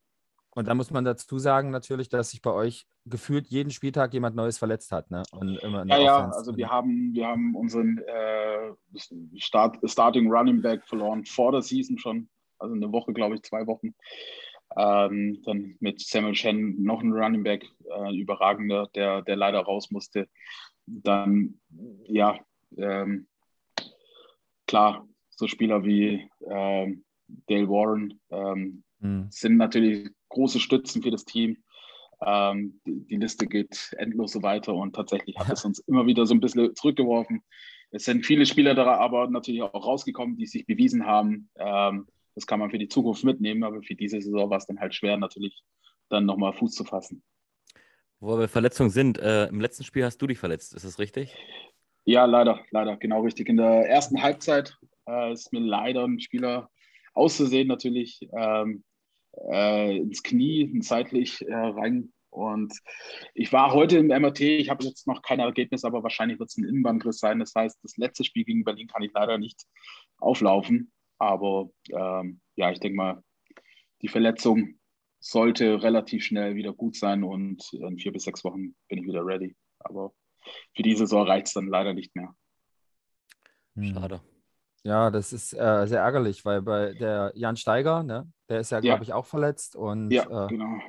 Und 0.54 0.68
da 0.68 0.74
muss 0.74 0.92
man 0.92 1.06
dazu 1.06 1.40
sagen 1.40 1.70
natürlich, 1.70 2.10
dass 2.10 2.32
sich 2.32 2.42
bei 2.42 2.52
euch 2.52 2.86
gefühlt 3.06 3.48
jeden 3.48 3.72
Spieltag 3.72 4.14
jemand 4.14 4.36
Neues 4.36 4.58
verletzt 4.58 4.92
hat. 4.92 5.10
Ne? 5.10 5.24
Und 5.32 5.58
immer 5.60 5.86
ja, 5.86 5.98
ja, 5.98 6.30
also 6.30 6.58
wir 6.58 6.70
haben, 6.70 7.14
wir 7.14 7.26
haben 7.26 7.56
unseren 7.56 8.00
äh, 8.00 8.72
Start, 9.38 9.78
Starting 9.90 10.30
Running 10.30 10.62
Back 10.62 10.86
verloren 10.86 11.24
vor 11.24 11.54
der 11.54 11.62
Season 11.62 11.98
schon. 11.98 12.30
Also 12.60 12.76
eine 12.76 12.92
Woche, 12.92 13.14
glaube 13.14 13.36
ich, 13.36 13.44
zwei 13.44 13.66
Wochen. 13.66 13.96
Ähm, 14.78 15.42
dann 15.44 15.76
mit 15.80 16.00
Samuel 16.02 16.34
Chen 16.34 16.82
noch 16.82 17.02
ein 17.02 17.12
Running 17.12 17.44
Back, 17.44 17.66
äh, 17.90 18.16
überragender, 18.16 18.90
der, 18.96 19.22
der 19.22 19.36
leider 19.36 19.60
raus 19.60 19.92
musste. 19.92 20.28
Dann, 20.86 21.60
ja, 22.06 22.40
ähm, 22.78 23.28
klar, 24.68 25.08
so 25.30 25.48
Spieler 25.48 25.84
wie 25.84 26.30
ähm, 26.48 27.04
Dale 27.48 27.68
Warren 27.68 28.20
ähm, 28.30 28.84
mhm. 29.00 29.28
sind 29.30 29.58
natürlich 29.58 30.10
große 30.30 30.60
Stützen 30.60 31.02
für 31.02 31.12
das 31.12 31.26
Team. 31.26 31.58
Ähm, 32.24 32.80
die, 32.86 33.06
die, 33.08 33.18
Liste 33.18 33.48
geht 33.48 33.94
endlos 33.98 34.34
so 34.34 34.44
weiter 34.44 34.74
und 34.74 34.96
tatsächlich 34.96 35.38
hat 35.38 35.50
es 35.52 35.66
uns 35.66 35.80
immer 35.80 36.06
wieder 36.06 36.26
so 36.26 36.34
ein 36.34 36.40
bisschen 36.40 36.76
zurückgeworfen. 36.76 37.42
Es 37.90 38.06
sind 38.06 38.26
viele 38.26 38.46
Spieler 38.46 38.74
da 38.74 38.86
aber 38.98 39.30
natürlich 39.30 39.62
auch 39.62 39.86
rausgekommen, 39.86 40.38
die 40.38 40.46
sich 40.46 40.66
bewiesen 40.66 41.06
haben. 41.06 41.50
Das 42.36 42.46
kann 42.46 42.60
man 42.60 42.72
für 42.72 42.78
die 42.78 42.88
Zukunft 42.88 43.24
mitnehmen, 43.24 43.64
aber 43.64 43.82
für 43.82 43.96
diese 43.96 44.22
Saison 44.22 44.50
war 44.50 44.58
es 44.58 44.66
dann 44.66 44.80
halt 44.80 44.96
schwer, 44.96 45.18
natürlich 45.18 45.64
dann 46.10 46.26
nochmal 46.26 46.54
Fuß 46.54 46.74
zu 46.74 46.84
fassen. 46.84 47.24
Wo 48.20 48.38
wir 48.38 48.48
Verletzungen 48.48 48.92
sind, 48.92 49.18
äh, 49.18 49.48
im 49.48 49.60
letzten 49.60 49.84
Spiel 49.84 50.06
hast 50.06 50.22
du 50.22 50.28
dich 50.28 50.38
verletzt, 50.38 50.74
ist 50.76 50.86
das 50.86 51.00
richtig? 51.00 51.36
Ja, 52.06 52.26
leider, 52.26 52.64
leider, 52.72 52.98
genau 52.98 53.22
richtig. 53.22 53.50
In 53.50 53.58
der 53.58 53.90
ersten 53.90 54.22
Halbzeit 54.22 54.78
äh, 55.08 55.34
ist 55.34 55.52
mir 55.52 55.60
leider 55.60 56.06
ein 56.06 56.20
Spieler 56.20 56.70
auszusehen 57.14 57.68
natürlich 57.68 58.28
ähm, 58.38 58.84
äh, 59.52 59.98
ins 59.98 60.24
Knie 60.24 60.80
seitlich 60.82 61.42
äh, 61.48 61.54
rein. 61.54 62.14
Und 62.30 62.74
ich 63.34 63.52
war 63.52 63.74
heute 63.74 63.98
im 63.98 64.08
MRT, 64.08 64.40
ich 64.42 64.70
habe 64.70 64.86
jetzt 64.86 65.06
noch 65.06 65.22
kein 65.22 65.40
Ergebnis, 65.40 65.84
aber 65.84 66.02
wahrscheinlich 66.02 66.40
wird 66.40 66.50
es 66.50 66.58
ein 66.58 66.64
Innenbandriss 66.64 67.20
sein. 67.20 67.40
Das 67.40 67.54
heißt, 67.54 67.80
das 67.84 67.98
letzte 67.98 68.24
Spiel 68.24 68.46
gegen 68.46 68.64
Berlin 68.64 68.88
kann 68.88 69.04
ich 69.04 69.12
leider 69.14 69.38
nicht 69.38 69.66
auflaufen. 70.18 70.92
Aber 71.22 71.70
ähm, 71.92 72.42
ja, 72.56 72.72
ich 72.72 72.80
denke 72.80 72.98
mal, 72.98 73.24
die 74.02 74.08
Verletzung 74.08 74.80
sollte 75.20 75.84
relativ 75.84 76.24
schnell 76.26 76.56
wieder 76.56 76.74
gut 76.74 76.96
sein 76.96 77.24
und 77.24 77.62
in 77.74 78.00
vier 78.00 78.12
bis 78.12 78.24
sechs 78.24 78.44
Wochen 78.44 78.76
bin 78.88 78.98
ich 78.98 79.06
wieder 79.06 79.24
ready. 79.24 79.56
Aber 79.78 80.14
für 80.76 80.82
die 80.82 80.96
Saison 80.96 81.28
reicht 81.28 81.46
es 81.46 81.54
dann 81.54 81.68
leider 81.68 81.94
nicht 81.94 82.16
mehr. 82.16 82.34
Hm. 83.76 83.94
Schade. 83.94 84.22
Ja, 84.84 85.12
das 85.12 85.32
ist 85.32 85.54
äh, 85.54 85.86
sehr 85.86 86.02
ärgerlich, 86.02 86.44
weil 86.44 86.64
bei 86.64 86.94
der 86.94 87.32
Jan 87.36 87.56
Steiger, 87.56 88.02
ne, 88.02 88.28
der 88.50 88.62
ist 88.62 88.72
ja, 88.72 88.80
glaube 88.80 88.98
ja. 88.98 89.04
ich, 89.04 89.14
auch 89.14 89.28
verletzt. 89.28 89.76
Und 89.76 90.10
ja, 90.10 90.24
äh, 90.24 90.48
genau. 90.48 90.80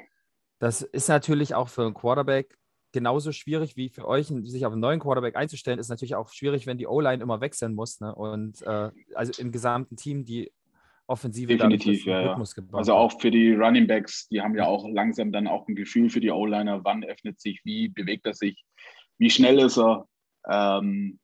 das 0.60 0.80
ist 0.80 1.10
natürlich 1.10 1.54
auch 1.54 1.68
für 1.68 1.82
einen 1.82 1.92
Quarterback 1.92 2.56
genauso 2.92 3.32
schwierig 3.32 3.76
wie 3.76 3.88
für 3.88 4.06
euch, 4.06 4.26
sich 4.26 4.66
auf 4.66 4.72
einen 4.72 4.80
neuen 4.80 5.00
Quarterback 5.00 5.36
einzustellen, 5.36 5.78
ist 5.78 5.88
natürlich 5.88 6.14
auch 6.14 6.30
schwierig, 6.30 6.66
wenn 6.66 6.78
die 6.78 6.86
O-Line 6.86 7.22
immer 7.22 7.40
wechseln 7.40 7.74
muss. 7.74 8.00
Ne? 8.00 8.14
Und 8.14 8.62
äh, 8.62 8.90
also 9.14 9.40
im 9.40 9.52
gesamten 9.52 9.96
Team 9.96 10.24
die 10.24 10.52
Offensive 11.06 11.48
Definitiv, 11.48 12.06
ja, 12.06 12.22
ja. 12.22 12.42
Also 12.72 12.94
auch 12.94 13.20
für 13.20 13.30
die 13.30 13.52
Running 13.52 13.86
Backs, 13.86 14.28
die 14.28 14.40
haben 14.40 14.56
ja 14.56 14.66
auch 14.66 14.88
langsam 14.88 15.32
dann 15.32 15.46
auch 15.46 15.66
ein 15.68 15.74
Gefühl 15.74 16.08
für 16.08 16.20
die 16.20 16.30
O-Liner, 16.30 16.84
wann 16.84 17.04
öffnet 17.04 17.40
sich, 17.40 17.60
wie 17.64 17.88
bewegt 17.88 18.24
er 18.24 18.34
sich, 18.34 18.64
wie 19.18 19.28
schnell 19.28 19.58
ist 19.58 19.78
er. 19.78 20.06
Ähm, 20.48 21.18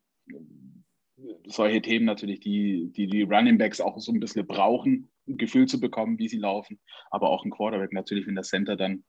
solche 1.46 1.80
Themen 1.80 2.04
natürlich, 2.04 2.40
die, 2.40 2.90
die 2.92 3.06
die 3.06 3.22
Running 3.22 3.58
Backs 3.58 3.80
auch 3.80 3.98
so 3.98 4.12
ein 4.12 4.20
bisschen 4.20 4.46
brauchen, 4.46 5.10
ein 5.26 5.38
Gefühl 5.38 5.66
zu 5.66 5.80
bekommen, 5.80 6.18
wie 6.18 6.28
sie 6.28 6.38
laufen. 6.38 6.80
Aber 7.10 7.30
auch 7.30 7.44
ein 7.44 7.50
Quarterback 7.50 7.92
natürlich, 7.92 8.26
wenn 8.26 8.34
der 8.34 8.44
Center 8.44 8.76
dann 8.76 9.04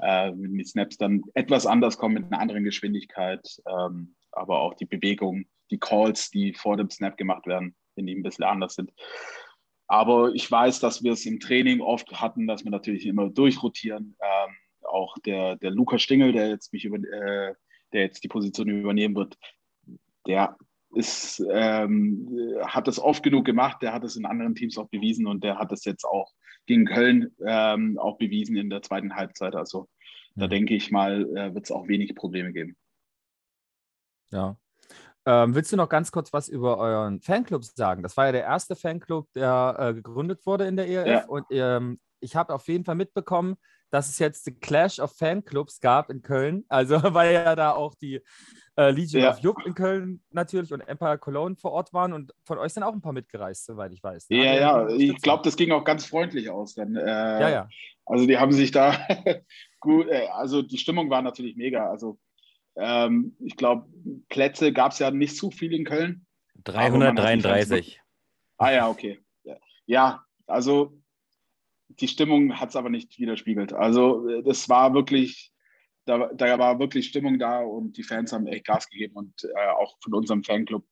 äh, 0.00 0.32
mit 0.32 0.68
Snaps 0.68 0.96
dann 0.96 1.22
etwas 1.34 1.66
anders 1.66 1.98
kommt, 1.98 2.14
mit 2.14 2.24
einer 2.24 2.40
anderen 2.40 2.64
Geschwindigkeit. 2.64 3.46
Ähm, 3.66 4.14
aber 4.32 4.60
auch 4.60 4.74
die 4.74 4.86
Bewegung, 4.86 5.44
die 5.70 5.78
Calls, 5.78 6.30
die 6.30 6.54
vor 6.54 6.76
dem 6.76 6.90
Snap 6.90 7.16
gemacht 7.16 7.46
werden, 7.46 7.74
wenn 7.96 8.06
die 8.06 8.14
ein 8.14 8.22
bisschen 8.22 8.44
anders 8.44 8.74
sind. 8.74 8.92
Aber 9.86 10.32
ich 10.34 10.50
weiß, 10.50 10.80
dass 10.80 11.02
wir 11.02 11.12
es 11.12 11.26
im 11.26 11.40
Training 11.40 11.80
oft 11.80 12.10
hatten, 12.20 12.46
dass 12.46 12.64
wir 12.64 12.70
natürlich 12.70 13.06
immer 13.06 13.28
durchrotieren. 13.30 14.16
Ähm, 14.20 14.54
auch 14.82 15.16
der, 15.24 15.56
der 15.56 15.70
Lukas 15.70 16.02
Stingel, 16.02 16.32
der 16.32 16.48
jetzt 16.48 16.72
mich 16.72 16.84
über, 16.84 16.96
äh, 16.96 17.54
der 17.92 18.02
jetzt 18.02 18.24
die 18.24 18.28
Position 18.28 18.68
übernehmen 18.68 19.14
wird, 19.14 19.36
der 20.26 20.56
ist, 20.94 21.44
ähm, 21.50 22.28
hat 22.62 22.86
das 22.86 22.98
oft 22.98 23.22
genug 23.22 23.44
gemacht, 23.44 23.82
der 23.82 23.92
hat 23.92 24.04
es 24.04 24.16
in 24.16 24.26
anderen 24.26 24.54
Teams 24.54 24.78
auch 24.78 24.88
bewiesen 24.88 25.26
und 25.26 25.42
der 25.42 25.58
hat 25.58 25.72
es 25.72 25.84
jetzt 25.84 26.04
auch 26.04 26.32
gegen 26.66 26.86
Köln 26.86 27.34
ähm, 27.44 27.98
auch 27.98 28.18
bewiesen 28.18 28.56
in 28.56 28.70
der 28.70 28.82
zweiten 28.82 29.14
Halbzeit. 29.14 29.54
Also 29.54 29.88
da 30.34 30.46
mhm. 30.46 30.50
denke 30.50 30.74
ich 30.74 30.90
mal, 30.90 31.24
äh, 31.36 31.54
wird 31.54 31.64
es 31.64 31.70
auch 31.70 31.88
wenig 31.88 32.14
Probleme 32.14 32.52
geben. 32.52 32.76
Ja. 34.30 34.56
Ähm, 35.26 35.54
willst 35.54 35.72
du 35.72 35.76
noch 35.76 35.88
ganz 35.88 36.12
kurz 36.12 36.32
was 36.32 36.48
über 36.48 36.76
euren 36.78 37.20
Fanclub 37.20 37.64
sagen? 37.64 38.02
Das 38.02 38.16
war 38.16 38.26
ja 38.26 38.32
der 38.32 38.42
erste 38.42 38.76
Fanclub, 38.76 39.32
der 39.32 39.76
äh, 39.78 39.94
gegründet 39.94 40.44
wurde 40.44 40.66
in 40.66 40.76
der 40.76 40.88
ERF 40.88 41.06
ja. 41.06 41.24
und 41.26 41.46
ähm, 41.50 42.00
ich 42.20 42.36
habe 42.36 42.54
auf 42.54 42.66
jeden 42.68 42.84
Fall 42.84 42.94
mitbekommen, 42.94 43.56
dass 43.94 44.08
es 44.08 44.18
jetzt 44.18 44.44
die 44.48 44.54
Clash 44.54 44.98
of 44.98 45.16
Fanclubs 45.16 45.80
gab 45.80 46.10
in 46.10 46.20
Köln. 46.20 46.64
Also 46.68 46.96
weil 47.14 47.32
ja 47.32 47.54
da 47.54 47.70
auch 47.70 47.94
die 47.94 48.20
äh, 48.76 48.90
Legion 48.90 49.22
ja. 49.22 49.30
of 49.30 49.38
Juck 49.38 49.64
in 49.64 49.74
Köln 49.74 50.20
natürlich 50.30 50.72
und 50.72 50.80
Empire 50.80 51.16
Cologne 51.16 51.54
vor 51.54 51.70
Ort 51.70 51.92
waren 51.92 52.12
und 52.12 52.34
von 52.44 52.58
euch 52.58 52.72
sind 52.72 52.82
auch 52.82 52.92
ein 52.92 53.00
paar 53.00 53.12
mitgereist, 53.12 53.66
soweit 53.66 53.92
ich 53.92 54.02
weiß. 54.02 54.30
Ne? 54.30 54.38
Ja, 54.38 54.54
ja, 54.54 54.88
ich 54.88 55.22
glaube, 55.22 55.44
das 55.44 55.54
ging 55.54 55.70
auch 55.70 55.84
ganz 55.84 56.06
freundlich 56.06 56.50
aus. 56.50 56.74
Dann, 56.74 56.96
äh, 56.96 57.04
ja, 57.04 57.48
ja. 57.48 57.68
Also 58.04 58.26
die 58.26 58.36
haben 58.36 58.50
sich 58.50 58.72
da 58.72 58.98
gut, 59.80 60.08
äh, 60.08 60.26
also 60.32 60.60
die 60.60 60.78
Stimmung 60.78 61.08
war 61.08 61.22
natürlich 61.22 61.54
mega. 61.54 61.88
Also 61.88 62.18
ähm, 62.74 63.36
ich 63.38 63.56
glaube, 63.56 63.86
Plätze 64.28 64.72
gab 64.72 64.90
es 64.90 64.98
ja 64.98 65.12
nicht 65.12 65.36
zu 65.36 65.52
viel 65.52 65.72
in 65.72 65.84
Köln. 65.84 66.26
333. 66.64 68.00
Ah 68.58 68.72
ja, 68.72 68.88
okay. 68.88 69.20
Ja, 69.86 70.24
also 70.48 70.98
die 72.00 72.08
Stimmung 72.08 72.58
hat 72.58 72.70
es 72.70 72.76
aber 72.76 72.90
nicht 72.90 73.18
widerspiegelt. 73.18 73.72
Also 73.72 74.28
äh, 74.28 74.42
das 74.42 74.68
war 74.68 74.94
wirklich 74.94 75.54
da, 76.04 76.30
da 76.34 76.58
war 76.58 76.78
wirklich 76.78 77.06
Stimmung 77.06 77.38
da 77.38 77.60
und 77.60 77.96
die 77.96 78.02
Fans 78.02 78.32
haben 78.32 78.46
echt 78.46 78.66
Gas 78.66 78.88
gegeben 78.88 79.16
und 79.16 79.44
äh, 79.44 79.70
auch 79.78 79.96
von 80.02 80.14
unserem 80.14 80.44
Fanclub 80.44 80.84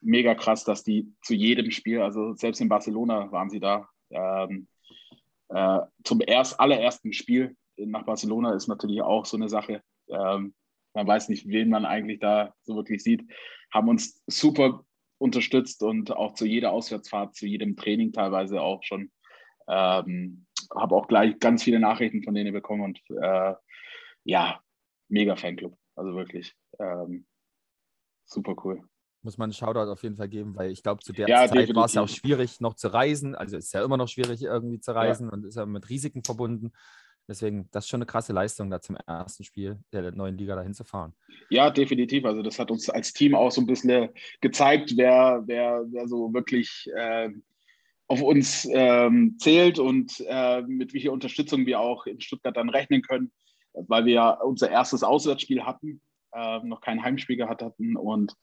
mega 0.00 0.34
krass, 0.34 0.64
dass 0.64 0.84
die 0.84 1.12
zu 1.22 1.34
jedem 1.34 1.70
Spiel, 1.70 2.00
also 2.00 2.34
selbst 2.34 2.60
in 2.60 2.68
Barcelona 2.68 3.30
waren 3.32 3.50
sie 3.50 3.60
da. 3.60 3.88
Ähm, 4.10 4.68
äh, 5.48 5.80
zum 6.04 6.20
erst, 6.24 6.58
allerersten 6.60 7.12
Spiel 7.12 7.56
nach 7.76 8.04
Barcelona 8.04 8.54
ist 8.54 8.68
natürlich 8.68 9.02
auch 9.02 9.24
so 9.24 9.36
eine 9.36 9.48
Sache. 9.48 9.82
Ähm, 10.08 10.54
man 10.94 11.06
weiß 11.06 11.28
nicht, 11.28 11.48
wen 11.48 11.68
man 11.68 11.84
eigentlich 11.84 12.20
da 12.20 12.54
so 12.62 12.76
wirklich 12.76 13.02
sieht. 13.02 13.24
Haben 13.72 13.88
uns 13.88 14.22
super 14.26 14.84
unterstützt 15.18 15.82
und 15.82 16.12
auch 16.12 16.34
zu 16.34 16.46
jeder 16.46 16.72
Auswärtsfahrt, 16.72 17.34
zu 17.34 17.46
jedem 17.46 17.76
Training 17.76 18.12
teilweise 18.12 18.60
auch 18.60 18.82
schon. 18.82 19.10
Ähm, 19.68 20.46
habe 20.74 20.94
auch 20.94 21.08
gleich 21.08 21.38
ganz 21.38 21.62
viele 21.62 21.80
Nachrichten 21.80 22.22
von 22.22 22.34
denen 22.34 22.52
bekommen 22.52 22.82
und 22.82 23.00
äh, 23.22 23.54
ja, 24.24 24.60
mega 25.08 25.36
Fanclub. 25.36 25.76
Also 25.96 26.14
wirklich 26.14 26.54
ähm, 26.78 27.26
super 28.24 28.54
cool. 28.64 28.82
Muss 29.22 29.36
man 29.36 29.46
einen 29.46 29.52
Shoutout 29.52 29.90
auf 29.90 30.02
jeden 30.02 30.16
Fall 30.16 30.28
geben, 30.28 30.54
weil 30.56 30.70
ich 30.70 30.82
glaube, 30.82 31.02
zu 31.02 31.12
der 31.12 31.28
ja, 31.28 31.46
Zeit 31.46 31.74
war 31.74 31.86
es 31.86 31.94
ja 31.94 32.02
auch 32.02 32.08
schwierig, 32.08 32.60
noch 32.60 32.74
zu 32.74 32.88
reisen. 32.88 33.34
Also 33.34 33.56
ist 33.56 33.74
ja 33.74 33.82
immer 33.82 33.96
noch 33.96 34.08
schwierig, 34.08 34.42
irgendwie 34.42 34.80
zu 34.80 34.94
reisen 34.94 35.26
ja. 35.26 35.32
und 35.32 35.44
ist 35.44 35.56
ja 35.56 35.66
mit 35.66 35.88
Risiken 35.88 36.22
verbunden. 36.22 36.72
Deswegen, 37.26 37.68
das 37.72 37.84
ist 37.84 37.90
schon 37.90 37.98
eine 37.98 38.06
krasse 38.06 38.32
Leistung, 38.32 38.70
da 38.70 38.80
zum 38.80 38.96
ersten 39.06 39.44
Spiel 39.44 39.78
der 39.92 40.12
neuen 40.12 40.38
Liga 40.38 40.56
dahin 40.56 40.72
zu 40.72 40.84
fahren. 40.84 41.14
Ja, 41.50 41.70
definitiv. 41.70 42.24
Also, 42.24 42.42
das 42.42 42.58
hat 42.58 42.70
uns 42.70 42.88
als 42.88 43.12
Team 43.12 43.34
auch 43.34 43.50
so 43.50 43.60
ein 43.60 43.66
bisschen 43.66 44.08
gezeigt, 44.40 44.94
wer, 44.96 45.42
wer, 45.44 45.84
wer 45.90 46.08
so 46.08 46.32
wirklich 46.32 46.88
äh, 46.94 47.28
auf 48.08 48.22
uns 48.22 48.66
ähm, 48.70 49.36
zählt 49.38 49.78
und 49.78 50.24
äh, 50.26 50.62
mit 50.62 50.94
welcher 50.94 51.12
Unterstützung 51.12 51.66
wir 51.66 51.80
auch 51.80 52.06
in 52.06 52.20
Stuttgart 52.20 52.56
dann 52.56 52.70
rechnen 52.70 53.02
können 53.02 53.30
weil 53.86 54.04
wir 54.04 54.38
unser 54.42 54.70
erstes 54.70 55.02
Auswärtsspiel 55.02 55.64
hatten, 55.64 56.00
äh, 56.32 56.58
noch 56.60 56.80
kein 56.80 57.02
Heimspiel 57.02 57.36
gehabt 57.36 57.62
hatten. 57.62 57.96
Und 57.96 58.34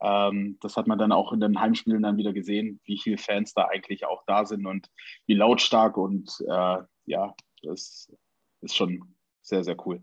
ähm, 0.00 0.58
das 0.60 0.76
hat 0.76 0.86
man 0.86 0.98
dann 0.98 1.12
auch 1.12 1.32
in 1.32 1.40
den 1.40 1.60
Heimspielen 1.60 2.02
dann 2.02 2.16
wieder 2.16 2.32
gesehen, 2.32 2.80
wie 2.84 2.98
viele 2.98 3.18
Fans 3.18 3.52
da 3.54 3.66
eigentlich 3.66 4.06
auch 4.06 4.22
da 4.26 4.44
sind 4.44 4.66
und 4.66 4.88
wie 5.26 5.34
lautstark. 5.34 5.96
Und 5.96 6.30
äh, 6.48 6.78
ja, 7.06 7.34
das 7.62 8.12
ist 8.60 8.76
schon 8.76 9.14
sehr, 9.42 9.64
sehr 9.64 9.76
cool. 9.86 10.02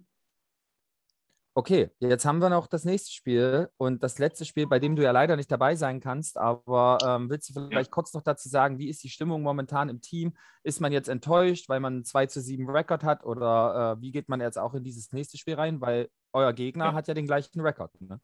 Okay, 1.58 1.90
jetzt 2.00 2.24
haben 2.24 2.38
wir 2.38 2.50
noch 2.50 2.68
das 2.68 2.86
nächste 2.86 3.12
Spiel 3.12 3.68
und 3.78 4.04
das 4.04 4.20
letzte 4.20 4.46
Spiel, 4.46 4.68
bei 4.68 4.78
dem 4.78 4.96
du 4.96 5.02
ja 5.02 5.10
leider 5.10 5.36
nicht 5.36 5.52
dabei 5.52 5.74
sein 5.74 6.00
kannst. 6.00 6.38
Aber 6.38 7.00
ähm, 7.04 7.32
willst 7.32 7.50
du 7.50 7.68
vielleicht 7.68 7.88
ja. 7.88 7.92
kurz 7.92 8.14
noch 8.14 8.22
dazu 8.22 8.48
sagen, 8.48 8.78
wie 8.78 8.90
ist 8.90 9.04
die 9.04 9.10
Stimmung 9.10 9.42
momentan 9.42 9.90
im 9.90 10.00
Team? 10.00 10.38
Ist 10.62 10.82
man 10.82 10.92
jetzt 10.92 11.10
enttäuscht, 11.10 11.68
weil 11.68 11.80
man 11.80 11.94
einen 11.94 12.06
2 12.06 12.28
zu 12.28 12.42
7 12.42 12.70
Rekord 12.70 13.04
hat? 13.04 13.26
Oder 13.26 13.98
äh, 13.98 14.02
wie 14.04 14.12
geht 14.12 14.30
man 14.30 14.40
jetzt 14.40 14.60
auch 14.60 14.76
in 14.76 14.84
dieses 14.84 15.12
nächste 15.14 15.40
Spiel 15.40 15.56
rein? 15.56 15.82
Weil 15.82 16.10
euer 16.32 16.54
Gegner 16.54 16.86
ja. 16.86 16.94
hat 16.94 17.08
ja 17.08 17.16
den 17.16 17.26
gleichen 17.26 17.60
Rekord. 17.60 17.90
Ne? 18.02 18.22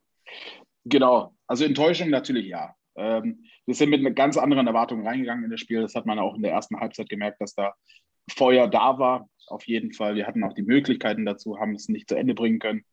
Genau, 0.86 1.36
also 1.48 1.66
Enttäuschung 1.66 2.12
natürlich 2.12 2.46
ja. 2.46 2.76
Ähm, 2.96 3.46
wir 3.66 3.74
sind 3.74 3.90
mit 3.90 4.02
einer 4.02 4.12
ganz 4.12 4.38
anderen 4.38 4.68
Erwartung 4.68 5.08
reingegangen 5.08 5.46
in 5.46 5.50
das 5.50 5.60
Spiel. 5.60 5.82
Das 5.82 5.96
hat 5.96 6.06
man 6.06 6.20
auch 6.20 6.36
in 6.36 6.44
der 6.44 6.52
ersten 6.52 6.80
Halbzeit 6.80 7.10
gemerkt, 7.10 7.42
dass 7.42 7.56
da 7.56 7.74
Feuer 8.30 8.68
da 8.68 9.00
war. 9.00 9.28
Auf 9.48 9.66
jeden 9.66 9.92
Fall. 9.92 10.14
Wir 10.14 10.28
hatten 10.28 10.44
auch 10.44 10.54
die 10.54 10.62
Möglichkeiten 10.62 11.26
dazu, 11.26 11.58
haben 11.58 11.74
es 11.74 11.90
nicht 11.90 12.08
zu 12.08 12.16
Ende 12.16 12.36
bringen 12.36 12.60
können. 12.60 12.86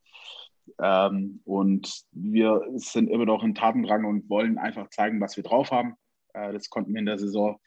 Ähm, 0.78 1.40
und 1.44 2.02
wir 2.12 2.62
sind 2.74 3.08
immer 3.08 3.26
noch 3.26 3.42
in 3.42 3.54
Tatendrang 3.54 4.04
und 4.04 4.28
wollen 4.28 4.58
einfach 4.58 4.88
zeigen, 4.90 5.20
was 5.20 5.36
wir 5.36 5.44
drauf 5.44 5.70
haben. 5.70 5.94
Äh, 6.34 6.52
das 6.52 6.70
konnten 6.70 6.92
wir 6.92 7.00
in 7.00 7.06
der 7.06 7.18
Saison 7.18 7.58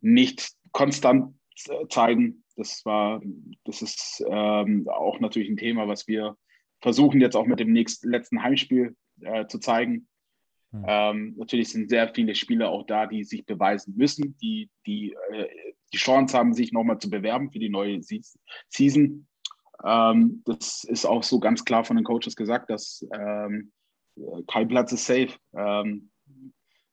nicht 0.00 0.52
konstant 0.72 1.34
zeigen. 1.88 2.44
Das 2.56 2.84
war, 2.84 3.20
das 3.64 3.82
ist 3.82 4.24
ähm, 4.28 4.88
auch 4.88 5.20
natürlich 5.20 5.48
ein 5.48 5.56
Thema, 5.56 5.88
was 5.88 6.06
wir 6.08 6.36
versuchen 6.80 7.20
jetzt 7.20 7.36
auch 7.36 7.46
mit 7.46 7.60
dem 7.60 7.72
nächsten, 7.72 8.10
letzten 8.10 8.42
Heimspiel 8.42 8.96
äh, 9.20 9.46
zu 9.46 9.58
zeigen. 9.58 10.08
Mhm. 10.70 10.84
Ähm, 10.86 11.34
natürlich 11.36 11.70
sind 11.70 11.88
sehr 11.88 12.12
viele 12.14 12.34
Spieler 12.34 12.70
auch 12.70 12.86
da, 12.86 13.06
die 13.06 13.24
sich 13.24 13.46
beweisen 13.46 13.94
müssen, 13.96 14.36
die 14.38 14.68
die, 14.86 15.16
äh, 15.32 15.48
die 15.92 15.98
Chance 15.98 16.36
haben, 16.36 16.52
sich 16.52 16.72
nochmal 16.72 16.98
zu 16.98 17.10
bewerben 17.10 17.50
für 17.50 17.58
die 17.58 17.70
neue 17.70 18.00
Season. 18.02 19.26
Ähm, 19.84 20.42
das 20.44 20.84
ist 20.84 21.06
auch 21.06 21.22
so 21.22 21.38
ganz 21.38 21.64
klar 21.64 21.84
von 21.84 21.96
den 21.96 22.04
Coaches 22.04 22.36
gesagt, 22.36 22.70
dass 22.70 23.06
ähm, 23.12 23.72
kein 24.46 24.68
Platz 24.68 24.92
ist 24.92 25.06
safe. 25.06 25.30
Ähm, 25.56 26.10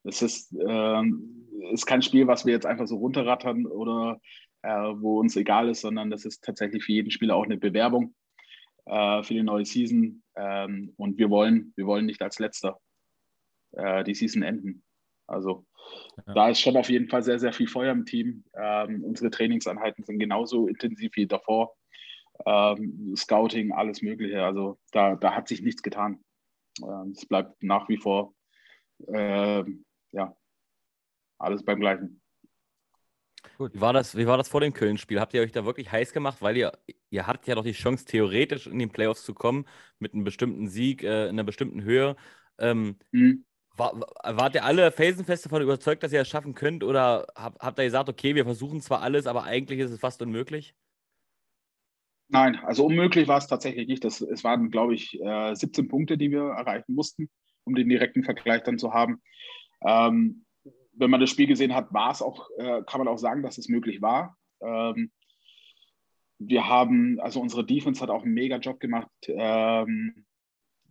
es 0.04 0.22
ist, 0.22 0.54
ähm, 0.68 1.48
ist 1.72 1.86
kein 1.86 2.02
Spiel, 2.02 2.28
was 2.28 2.46
wir 2.46 2.54
jetzt 2.54 2.66
einfach 2.66 2.88
so 2.88 2.98
runterrattern 2.98 3.66
oder 3.66 4.20
äh, 4.62 4.70
wo 4.70 5.20
uns 5.20 5.36
egal 5.36 5.70
ist, 5.70 5.82
sondern 5.82 6.10
das 6.10 6.26
ist 6.26 6.44
tatsächlich 6.44 6.84
für 6.84 6.94
jeden 6.94 7.12
Spieler 7.12 7.36
auch 7.36 7.46
eine 7.46 7.58
Bewerbung 7.58 8.14
äh, 8.86 9.24
für 9.24 9.34
die 9.34 9.44
neue 9.44 9.66
Season. 9.66 10.24
Ähm, 10.36 10.94
und 10.98 11.18
wir 11.18 11.30
wollen, 11.30 11.74
wir 11.76 11.88
wollen 11.88 12.06
nicht 12.06 12.22
als 12.22 12.40
Letzter 12.40 12.80
äh, 13.72 14.04
die 14.04 14.14
Season 14.14 14.44
enden. 14.44 14.84
Also 15.28 15.66
ja. 16.28 16.34
da 16.34 16.50
ist 16.50 16.60
schon 16.60 16.78
auf 16.78 16.90
jeden 16.90 17.10
Fall 17.10 17.24
sehr, 17.24 17.40
sehr 17.40 17.54
viel 17.54 17.68
Feuer 17.68 17.92
im 17.92 18.06
Team. 18.06 18.44
Ähm, 18.56 19.04
unsere 19.04 19.32
Trainingseinheiten 19.32 20.04
sind 20.04 20.20
genauso 20.20 20.68
intensiv 20.68 21.16
wie 21.16 21.26
davor. 21.26 21.76
Ähm, 22.46 23.14
Scouting, 23.16 23.72
alles 23.72 24.02
Mögliche. 24.02 24.44
Also 24.44 24.78
da, 24.92 25.16
da 25.16 25.36
hat 25.36 25.48
sich 25.48 25.62
nichts 25.62 25.84
getan. 25.84 26.24
Ähm, 26.82 27.14
es 27.16 27.26
bleibt 27.26 27.62
nach 27.64 27.88
wie 27.90 27.98
vor 27.98 28.34
ähm, 29.08 29.86
ja, 30.12 30.36
alles 31.38 31.64
beim 31.64 31.80
Gleichen. 31.80 32.22
Gut. 33.58 33.74
Wie 33.74 33.82
war 33.82 33.94
das, 33.94 34.18
wie 34.18 34.28
war 34.28 34.38
das 34.38 34.48
vor 34.48 34.62
dem 34.62 34.74
Köln-Spiel? 34.74 35.20
Habt 35.20 35.34
ihr 35.34 35.42
euch 35.42 35.52
da 35.52 35.66
wirklich 35.66 35.92
heiß 35.92 36.14
gemacht? 36.14 36.42
Weil 36.42 36.58
ihr, 36.58 36.74
ihr 37.10 37.28
hattet 37.28 37.48
ja 37.48 37.56
doch 37.56 37.64
die 37.64 37.74
Chance, 37.74 38.06
theoretisch 38.06 38.68
in 38.68 38.80
den 38.80 38.90
Playoffs 38.90 39.24
zu 39.24 39.34
kommen, 39.34 39.66
mit 40.00 40.14
einem 40.14 40.24
bestimmten 40.24 40.68
Sieg 40.68 41.04
äh, 41.04 41.26
in 41.26 41.32
einer 41.32 41.44
bestimmten 41.44 41.84
Höhe. 41.84 42.16
Ähm, 42.58 42.98
mhm. 43.12 43.46
war, 43.76 43.94
wart 44.24 44.56
ihr 44.56 44.66
alle 44.66 44.92
felsenfest 44.92 45.46
davon 45.46 45.62
überzeugt, 45.62 46.04
dass 46.04 46.12
ihr 46.12 46.20
das 46.20 46.28
schaffen 46.28 46.56
könnt? 46.56 46.84
Oder 46.84 47.28
hab, 47.36 47.60
habt 47.60 47.80
ihr 47.80 47.86
gesagt, 47.86 48.10
okay, 48.10 48.36
wir 48.36 48.46
versuchen 48.46 48.82
zwar 48.82 49.02
alles, 49.02 49.28
aber 49.28 49.44
eigentlich 49.44 49.80
ist 49.80 49.92
es 49.92 50.00
fast 50.00 50.22
unmöglich? 50.22 50.76
Nein, 52.28 52.56
also 52.64 52.86
unmöglich 52.86 53.28
war 53.28 53.38
es 53.38 53.48
tatsächlich 53.48 53.88
nicht. 53.88 54.04
Das, 54.04 54.22
es 54.22 54.44
waren, 54.44 54.72
glaube 54.72 54.96
ich, 54.96 55.20
17 55.54 55.86
äh, 55.86 55.88
Punkte, 55.88 56.18
die 56.18 56.32
wir 56.32 56.42
erreichen 56.42 56.96
mussten, 56.96 57.30
um 57.66 57.76
den 57.76 57.88
direkten 57.88 58.24
Vergleich 58.24 58.64
dann 58.64 58.80
zu 58.80 58.94
haben. 58.94 59.22
Ähm, 59.86 60.46
wenn 60.94 61.10
man 61.12 61.20
das 61.20 61.30
Spiel 61.30 61.48
gesehen 61.48 61.76
hat, 61.76 61.94
war 61.94 62.12
es 62.12 62.22
auch, 62.22 62.50
äh, 62.58 62.82
kann 62.88 63.00
man 63.00 63.08
auch 63.08 63.18
sagen, 63.18 63.44
dass 63.44 63.58
es 63.58 63.70
möglich 63.70 64.02
war. 64.02 64.38
Ähm, 64.62 65.12
wir 66.40 66.68
haben, 66.68 67.20
also 67.20 67.40
unsere 67.40 67.66
Defense 67.66 68.02
hat 68.02 68.10
auch 68.10 68.24
einen 68.24 68.34
mega 68.34 68.58
Job 68.58 68.80
gemacht, 68.80 69.10
ähm, 69.28 70.26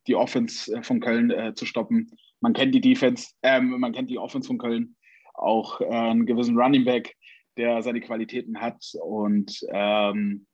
die 0.07 0.15
Offense 0.15 0.75
äh, 0.75 0.83
von 0.83 1.01
Köln 1.01 1.31
äh, 1.31 1.55
zu 1.55 1.67
stoppen. 1.67 2.11
Man 2.41 2.53
kennt 2.53 2.75
die 2.75 2.81
Defense, 2.81 3.33
ähm, 3.43 3.81
man 3.81 3.93
kennt 3.93 4.11
die 4.11 4.19
Offense 4.19 4.47
von 4.47 4.59
Köln, 4.59 4.97
auch 5.35 5.81
äh, 5.81 5.87
einen 5.87 6.27
gewissen 6.27 6.59
Running 6.59 6.85
Back, 6.85 7.17
der 7.57 7.83
seine 7.83 8.01
Qualitäten 8.01 8.61
hat. 8.61 8.85
Und 9.03 9.61
ähm, 9.73 10.47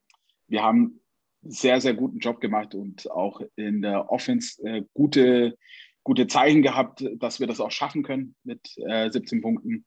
wir 0.50 0.62
haben 0.62 1.00
sehr, 1.42 1.80
sehr 1.80 1.94
guten 1.94 2.18
Job 2.18 2.40
gemacht 2.40 2.74
und 2.74 3.10
auch 3.10 3.40
in 3.56 3.80
der 3.80 4.10
Offense 4.10 4.62
äh, 4.62 4.82
gute 4.92 5.56
gute 6.02 6.26
Zeichen 6.26 6.62
gehabt, 6.62 7.04
dass 7.16 7.40
wir 7.40 7.46
das 7.46 7.60
auch 7.60 7.70
schaffen 7.70 8.02
können 8.02 8.34
mit 8.44 8.76
äh, 8.78 9.10
17 9.10 9.40
Punkten. 9.40 9.84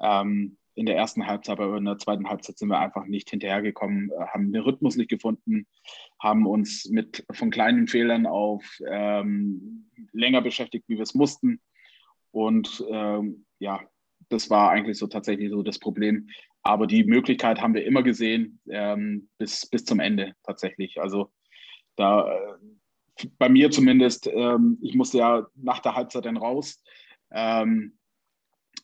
Ähm, 0.00 0.56
in 0.74 0.86
der 0.86 0.96
ersten 0.96 1.26
Halbzeit, 1.26 1.60
aber 1.60 1.76
in 1.76 1.84
der 1.84 1.98
zweiten 1.98 2.28
Halbzeit 2.30 2.56
sind 2.56 2.68
wir 2.68 2.78
einfach 2.78 3.04
nicht 3.04 3.28
hinterhergekommen, 3.28 4.10
äh, 4.10 4.26
haben 4.28 4.52
den 4.52 4.62
Rhythmus 4.62 4.96
nicht 4.96 5.10
gefunden, 5.10 5.66
haben 6.18 6.46
uns 6.46 6.88
mit 6.88 7.26
von 7.30 7.50
kleinen 7.50 7.88
Fehlern 7.88 8.26
auf 8.26 8.64
ähm, 8.88 9.90
länger 10.12 10.40
beschäftigt, 10.40 10.88
wie 10.88 10.96
wir 10.96 11.02
es 11.02 11.14
mussten. 11.14 11.60
Und 12.30 12.82
ähm, 12.88 13.44
ja, 13.58 13.80
das 14.32 14.50
war 14.50 14.70
eigentlich 14.70 14.98
so 14.98 15.06
tatsächlich 15.06 15.50
so 15.50 15.62
das 15.62 15.78
Problem. 15.78 16.28
Aber 16.62 16.86
die 16.86 17.04
Möglichkeit 17.04 17.60
haben 17.60 17.74
wir 17.74 17.84
immer 17.84 18.02
gesehen, 18.02 18.60
ähm, 18.70 19.28
bis, 19.38 19.66
bis 19.66 19.84
zum 19.84 20.00
Ende 20.00 20.34
tatsächlich. 20.44 21.00
Also 21.00 21.32
da 21.96 22.28
äh, 22.28 23.26
bei 23.38 23.48
mir 23.48 23.70
zumindest, 23.70 24.28
ähm, 24.32 24.78
ich 24.80 24.94
musste 24.94 25.18
ja 25.18 25.46
nach 25.54 25.80
der 25.80 25.94
Halbzeit 25.94 26.24
dann 26.24 26.36
raus. 26.36 26.82
Ähm, 27.30 27.98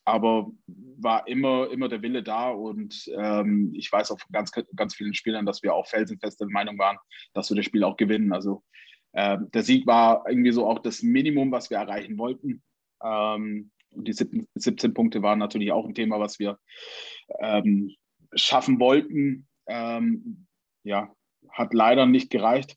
aber 0.04 0.50
war 0.66 1.28
immer, 1.28 1.70
immer 1.70 1.88
der 1.88 2.02
Wille 2.02 2.22
da 2.22 2.50
und 2.50 3.10
ähm, 3.14 3.72
ich 3.74 3.92
weiß 3.92 4.10
auch 4.10 4.18
von 4.18 4.32
ganz, 4.32 4.50
ganz 4.74 4.94
vielen 4.94 5.12
Spielern, 5.12 5.44
dass 5.44 5.62
wir 5.62 5.74
auch 5.74 5.86
felsenfest 5.86 6.40
der 6.40 6.48
Meinung 6.48 6.78
waren, 6.78 6.96
dass 7.34 7.50
wir 7.50 7.56
das 7.56 7.66
Spiel 7.66 7.84
auch 7.84 7.96
gewinnen. 7.96 8.32
Also 8.32 8.62
äh, 9.12 9.38
der 9.52 9.62
Sieg 9.62 9.86
war 9.86 10.24
irgendwie 10.26 10.52
so 10.52 10.66
auch 10.66 10.78
das 10.78 11.02
Minimum, 11.02 11.52
was 11.52 11.68
wir 11.68 11.76
erreichen 11.76 12.18
wollten. 12.18 12.62
Ähm, 13.02 13.70
und 13.90 14.06
die 14.06 14.12
17, 14.12 14.48
17, 14.54 14.94
Punkte 14.94 15.22
waren 15.22 15.38
natürlich 15.38 15.72
auch 15.72 15.86
ein 15.86 15.94
Thema, 15.94 16.20
was 16.20 16.38
wir 16.38 16.58
ähm, 17.40 17.94
schaffen 18.34 18.78
wollten. 18.80 19.48
Ähm, 19.66 20.46
ja, 20.84 21.14
hat 21.50 21.74
leider 21.74 22.06
nicht 22.06 22.30
gereicht. 22.30 22.76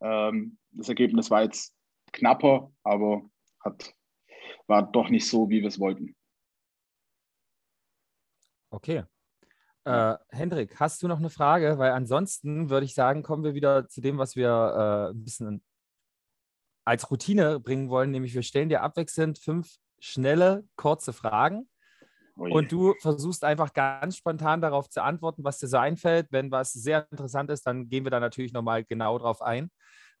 Ähm, 0.00 0.58
das 0.70 0.88
Ergebnis 0.88 1.30
war 1.30 1.42
jetzt 1.42 1.74
knapper, 2.12 2.72
aber 2.82 3.28
hat, 3.60 3.94
war 4.66 4.90
doch 4.90 5.08
nicht 5.08 5.28
so, 5.28 5.48
wie 5.48 5.60
wir 5.60 5.68
es 5.68 5.80
wollten. 5.80 6.14
Okay. 8.70 9.04
Äh, 9.84 10.16
Hendrik, 10.30 10.80
hast 10.80 11.02
du 11.02 11.08
noch 11.08 11.18
eine 11.18 11.30
Frage? 11.30 11.78
Weil 11.78 11.92
ansonsten 11.92 12.70
würde 12.70 12.84
ich 12.84 12.94
sagen, 12.94 13.22
kommen 13.22 13.44
wir 13.44 13.54
wieder 13.54 13.88
zu 13.88 14.00
dem, 14.00 14.18
was 14.18 14.34
wir 14.34 14.48
äh, 14.48 15.10
ein 15.12 15.24
bisschen 15.24 15.62
als 16.84 17.10
Routine 17.10 17.60
bringen 17.60 17.88
wollen, 17.88 18.10
nämlich 18.10 18.34
wir 18.34 18.42
stellen 18.42 18.68
dir 18.68 18.82
abwechselnd 18.82 19.38
fünf 19.38 19.76
schnelle, 19.98 20.64
kurze 20.76 21.12
Fragen. 21.12 21.68
Oh 22.38 22.44
und 22.44 22.70
du 22.70 22.94
versuchst 23.00 23.44
einfach 23.44 23.72
ganz 23.72 24.16
spontan 24.16 24.60
darauf 24.60 24.90
zu 24.90 25.02
antworten, 25.02 25.42
was 25.42 25.58
dir 25.58 25.68
so 25.68 25.78
einfällt. 25.78 26.26
Wenn 26.30 26.50
was 26.50 26.72
sehr 26.72 27.06
interessant 27.10 27.50
ist, 27.50 27.66
dann 27.66 27.88
gehen 27.88 28.04
wir 28.04 28.10
da 28.10 28.20
natürlich 28.20 28.52
nochmal 28.52 28.84
genau 28.84 29.18
drauf 29.18 29.40
ein. 29.40 29.70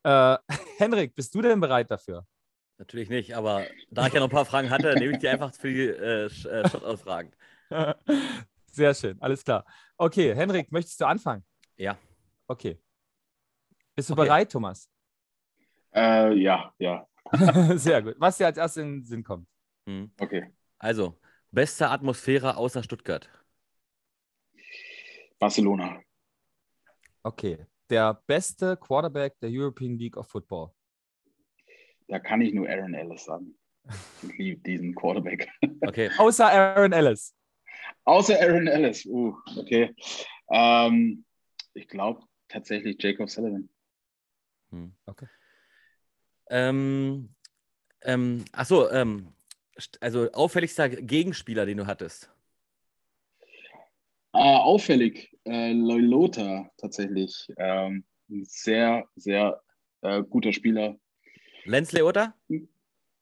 Äh, 0.02 0.38
Henrik, 0.78 1.14
bist 1.14 1.34
du 1.34 1.42
denn 1.42 1.60
bereit 1.60 1.90
dafür? 1.90 2.26
Natürlich 2.78 3.08
nicht, 3.08 3.34
aber 3.34 3.66
da 3.90 4.06
ich 4.06 4.12
ja 4.12 4.20
noch 4.20 4.28
ein 4.28 4.30
paar 4.30 4.44
Fragen 4.44 4.70
hatte, 4.70 4.94
nehme 4.98 5.12
ich 5.12 5.18
die 5.18 5.28
einfach 5.28 5.54
für 5.54 5.68
die 5.68 5.88
äh, 5.88 6.26
äh 6.26 6.68
Shot-Ausfragen. 6.68 7.32
Sehr 8.72 8.94
schön, 8.94 9.20
alles 9.20 9.44
klar. 9.44 9.64
Okay, 9.96 10.34
Henrik, 10.34 10.70
möchtest 10.70 11.00
du 11.00 11.06
anfangen? 11.06 11.44
Ja. 11.76 11.96
Okay. 12.46 12.78
Bist 13.94 14.10
du 14.10 14.12
okay. 14.12 14.24
bereit, 14.24 14.52
Thomas? 14.52 14.90
Äh, 15.94 16.34
ja, 16.34 16.72
ja. 16.78 17.06
Sehr 17.76 18.02
gut. 18.02 18.16
Was 18.18 18.36
dir 18.36 18.46
als 18.46 18.58
erstes 18.58 18.82
in 18.82 19.00
den 19.00 19.04
Sinn 19.04 19.24
kommt. 19.24 19.48
Hm. 19.86 20.10
Okay. 20.20 20.50
Also, 20.78 21.18
beste 21.50 21.88
Atmosphäre 21.88 22.56
außer 22.56 22.82
Stuttgart? 22.82 23.28
Barcelona. 25.38 26.00
Okay 27.22 27.66
der 27.90 28.14
beste 28.26 28.76
Quarterback 28.76 29.38
der 29.40 29.50
European 29.52 29.98
League 29.98 30.16
of 30.16 30.28
Football? 30.28 30.70
Da 32.08 32.18
kann 32.18 32.40
ich 32.40 32.54
nur 32.54 32.68
Aaron 32.68 32.94
Ellis 32.94 33.24
sagen. 33.24 33.56
Ich 34.22 34.36
liebe 34.38 34.60
diesen 34.62 34.94
Quarterback. 34.94 35.48
Okay. 35.80 36.10
Außer 36.18 36.46
Aaron 36.46 36.92
Ellis. 36.92 37.34
Außer 38.04 38.40
Aaron 38.40 38.66
Ellis. 38.66 39.04
Uh, 39.06 39.34
okay. 39.56 39.94
Ähm, 40.50 41.24
ich 41.74 41.88
glaube 41.88 42.22
tatsächlich 42.48 42.96
Jacob 43.00 43.28
Sullivan. 43.28 43.68
Hm. 44.70 44.94
Okay. 45.06 45.26
Ähm, 46.48 47.34
ähm, 48.02 48.44
achso, 48.52 48.90
ähm, 48.90 49.32
also 50.00 50.30
auffälligster 50.32 50.88
Gegenspieler, 50.88 51.66
den 51.66 51.78
du 51.78 51.86
hattest. 51.86 52.30
Äh, 54.32 54.38
auffällig, 54.38 55.34
äh, 55.44 55.72
Loilota 55.72 56.70
tatsächlich. 56.76 57.48
Ähm, 57.56 58.04
ein 58.28 58.44
sehr, 58.44 59.06
sehr 59.14 59.62
äh, 60.02 60.22
guter 60.22 60.52
Spieler. 60.52 60.96
Lenz 61.64 61.92
Leota? 61.92 62.34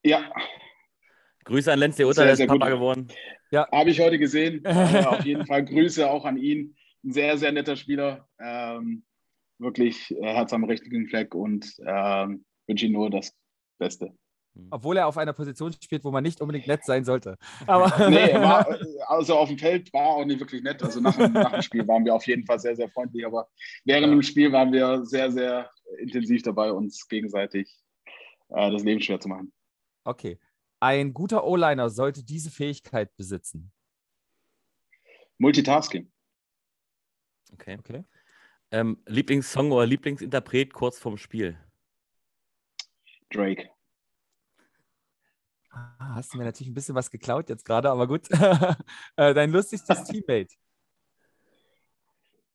Ja. 0.02 0.32
Grüße 1.44 1.72
an 1.72 1.78
Lenz 1.78 1.98
Leota, 1.98 2.24
der 2.24 2.32
ist 2.32 2.46
Papa 2.46 2.68
gut. 2.68 2.76
geworden. 2.76 3.08
Ja. 3.50 3.68
Habe 3.70 3.90
ich 3.90 4.00
heute 4.00 4.18
gesehen. 4.18 4.66
auf 4.66 5.24
jeden 5.24 5.46
Fall 5.46 5.64
Grüße 5.64 6.10
auch 6.10 6.24
an 6.24 6.36
ihn. 6.36 6.76
Ein 7.04 7.12
sehr, 7.12 7.38
sehr 7.38 7.52
netter 7.52 7.76
Spieler. 7.76 8.28
Ähm, 8.40 9.04
wirklich 9.58 10.10
äh, 10.10 10.34
Herz 10.34 10.52
am 10.52 10.64
richtigen 10.64 11.06
Fleck 11.06 11.34
und 11.34 11.76
ähm, 11.86 12.44
wünsche 12.66 12.86
ihm 12.86 12.92
nur 12.92 13.10
das 13.10 13.34
Beste. 13.78 14.12
Hm. 14.54 14.68
Obwohl 14.70 14.96
er 14.96 15.06
auf 15.06 15.18
einer 15.18 15.32
Position 15.32 15.72
spielt, 15.72 16.04
wo 16.04 16.10
man 16.10 16.22
nicht 16.22 16.40
unbedingt 16.40 16.66
nett 16.66 16.84
sein 16.84 17.04
sollte. 17.04 17.36
Aber 17.66 17.86
nee, 18.10 18.32
war, 18.34 18.66
also 19.08 19.36
auf 19.36 19.48
dem 19.48 19.58
Feld 19.58 19.92
war 19.92 20.06
auch 20.06 20.24
nicht 20.24 20.40
wirklich 20.40 20.62
nett. 20.62 20.82
Also 20.82 21.00
nach, 21.00 21.16
nach, 21.16 21.52
dem 21.52 21.62
Spiel 21.62 21.86
waren 21.86 22.04
wir 22.04 22.14
auf 22.14 22.26
jeden 22.26 22.44
Fall 22.44 22.58
sehr, 22.58 22.76
sehr 22.76 22.88
freundlich. 22.88 23.26
Aber 23.26 23.48
während 23.84 24.12
dem 24.12 24.22
Spiel 24.22 24.52
waren 24.52 24.72
wir 24.72 25.04
sehr, 25.04 25.30
sehr 25.30 25.70
intensiv 25.98 26.42
dabei, 26.42 26.72
uns 26.72 27.06
gegenseitig 27.08 27.68
äh, 28.50 28.70
das 28.70 28.82
Leben 28.84 29.00
schwer 29.00 29.20
zu 29.20 29.28
machen. 29.28 29.52
Okay. 30.04 30.38
Ein 30.80 31.14
guter 31.14 31.44
O-Liner 31.44 31.88
sollte 31.88 32.22
diese 32.22 32.50
Fähigkeit 32.50 33.16
besitzen. 33.16 33.72
Multitasking. 35.38 36.12
Okay. 37.54 37.76
okay. 37.78 38.04
Ähm, 38.70 39.02
Lieblingssong 39.06 39.72
oder 39.72 39.86
Lieblingsinterpret 39.86 40.72
kurz 40.72 40.98
vorm 40.98 41.16
Spiel? 41.16 41.58
Drake. 43.30 43.73
Ah, 45.74 46.14
hast 46.14 46.32
du 46.32 46.38
mir 46.38 46.44
natürlich 46.44 46.70
ein 46.70 46.74
bisschen 46.74 46.94
was 46.94 47.10
geklaut 47.10 47.48
jetzt 47.48 47.64
gerade, 47.64 47.90
aber 47.90 48.06
gut. 48.06 48.28
Äh, 49.16 49.34
dein 49.34 49.50
lustigstes 49.50 50.04
Teammate. 50.04 50.54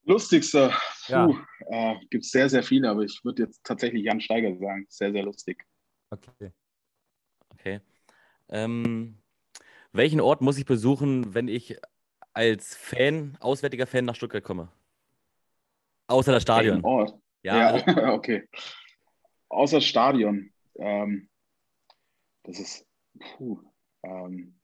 Lustigster. 0.04 0.72
Ja. 1.08 1.28
Äh, 1.66 1.96
Gibt 2.10 2.24
es 2.24 2.30
sehr, 2.30 2.48
sehr 2.48 2.62
viele, 2.62 2.88
aber 2.88 3.02
ich 3.02 3.20
würde 3.22 3.44
jetzt 3.44 3.62
tatsächlich 3.64 4.04
Jan 4.04 4.20
Steiger 4.20 4.56
sagen. 4.56 4.86
Sehr, 4.88 5.12
sehr 5.12 5.22
lustig. 5.22 5.64
Okay. 6.10 6.52
Okay. 7.50 7.80
Ähm, 8.48 9.18
welchen 9.92 10.20
Ort 10.20 10.40
muss 10.40 10.58
ich 10.58 10.64
besuchen, 10.64 11.34
wenn 11.34 11.48
ich 11.48 11.78
als 12.32 12.74
Fan, 12.74 13.36
auswärtiger 13.40 13.86
Fan 13.86 14.04
nach 14.04 14.14
Stuttgart 14.14 14.42
komme? 14.42 14.68
Außer 16.06 16.32
das 16.32 16.42
Stadion. 16.42 16.82
Ort? 16.84 17.18
Ja, 17.42 17.76
ja 17.76 18.12
okay. 18.12 18.48
Außer 19.48 19.76
das 19.76 19.84
Stadion. 19.84 20.52
Ähm, 20.76 21.28
das 22.42 22.58
ist 22.58 22.86
Puh, 23.20 23.60
ähm, 24.02 24.58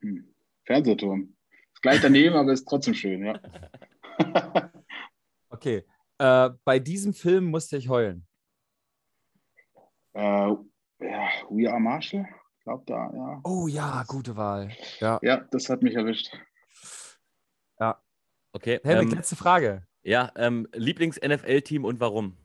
hm, 0.00 0.34
Fernsehturm. 0.66 1.36
Ist 1.72 1.82
gleich 1.82 2.00
daneben, 2.00 2.36
aber 2.36 2.52
ist 2.52 2.68
trotzdem 2.68 2.94
schön, 2.94 3.24
ja. 3.24 3.40
okay. 5.50 5.84
Äh, 6.18 6.50
bei 6.64 6.78
diesem 6.78 7.14
Film 7.14 7.46
musste 7.46 7.78
ich 7.78 7.88
heulen. 7.88 8.26
Äh, 10.12 10.20
ja, 10.20 11.28
We 11.48 11.70
Are 11.70 11.80
Marshall? 11.80 12.28
Ich 12.58 12.64
glaube 12.64 12.84
da, 12.86 13.10
ja. 13.14 13.40
Oh 13.44 13.66
ja, 13.68 14.04
gute 14.06 14.36
Wahl. 14.36 14.70
Ja, 14.98 15.18
ja 15.22 15.38
das 15.50 15.70
hat 15.70 15.82
mich 15.82 15.94
erwischt. 15.94 16.30
Ja. 17.78 18.02
Okay. 18.52 18.80
Henrik, 18.84 19.10
ähm, 19.10 19.16
letzte 19.16 19.36
Frage. 19.36 19.86
Ja, 20.02 20.30
ähm, 20.36 20.68
Lieblings-NFL-Team 20.74 21.84
und 21.84 22.00
warum? 22.00 22.36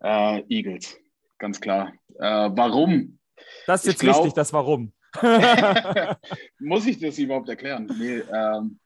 Äh, 0.00 0.42
Eagles, 0.48 0.98
ganz 1.42 1.60
klar. 1.60 1.92
Äh, 2.20 2.50
warum? 2.54 3.18
Das 3.66 3.82
ist 3.82 3.92
jetzt 3.92 4.00
glaub, 4.00 4.16
wichtig, 4.18 4.34
das 4.34 4.52
Warum. 4.52 4.92
muss 6.60 6.86
ich 6.86 7.00
das 7.00 7.18
überhaupt 7.18 7.48
erklären? 7.48 7.90
Nee, 7.98 8.22
ähm, 8.32 8.78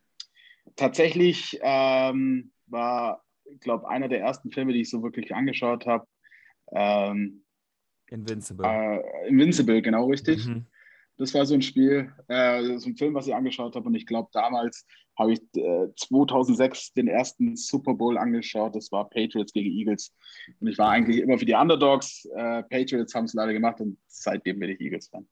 tatsächlich 0.74 1.58
ähm, 1.62 2.50
war, 2.66 3.22
ich 3.44 3.60
glaube, 3.60 3.88
einer 3.88 4.08
der 4.08 4.20
ersten 4.20 4.50
Filme, 4.50 4.72
die 4.72 4.80
ich 4.80 4.90
so 4.90 5.02
wirklich 5.02 5.34
angeschaut 5.34 5.86
habe. 5.86 6.06
Ähm, 6.72 7.44
Invincible. 8.08 8.66
Äh, 8.66 9.28
Invincible, 9.28 9.82
genau 9.82 10.06
richtig. 10.06 10.46
Mhm. 10.46 10.66
Das 11.18 11.32
war 11.32 11.46
so 11.46 11.54
ein 11.54 11.62
Spiel, 11.62 12.12
äh, 12.28 12.78
so 12.78 12.88
ein 12.88 12.96
Film, 12.96 13.14
was 13.14 13.26
ich 13.26 13.34
angeschaut 13.34 13.74
habe. 13.74 13.86
Und 13.86 13.94
ich 13.94 14.06
glaube, 14.06 14.28
damals 14.32 14.86
habe 15.18 15.32
ich 15.32 15.40
äh, 15.56 15.88
2006 15.96 16.92
den 16.92 17.08
ersten 17.08 17.56
Super 17.56 17.94
Bowl 17.94 18.18
angeschaut. 18.18 18.76
Das 18.76 18.92
war 18.92 19.08
Patriots 19.08 19.52
gegen 19.52 19.70
Eagles. 19.70 20.14
Und 20.60 20.68
ich 20.68 20.76
war 20.76 20.90
eigentlich 20.90 21.18
immer 21.18 21.38
für 21.38 21.46
die 21.46 21.54
Underdogs. 21.54 22.26
Äh, 22.26 22.62
Patriots 22.64 23.14
haben 23.14 23.24
es 23.24 23.34
leider 23.34 23.54
gemacht 23.54 23.80
und 23.80 23.98
seitdem 24.06 24.58
bin 24.58 24.70
ich 24.70 24.80
Eagles-Fan. 24.80 25.26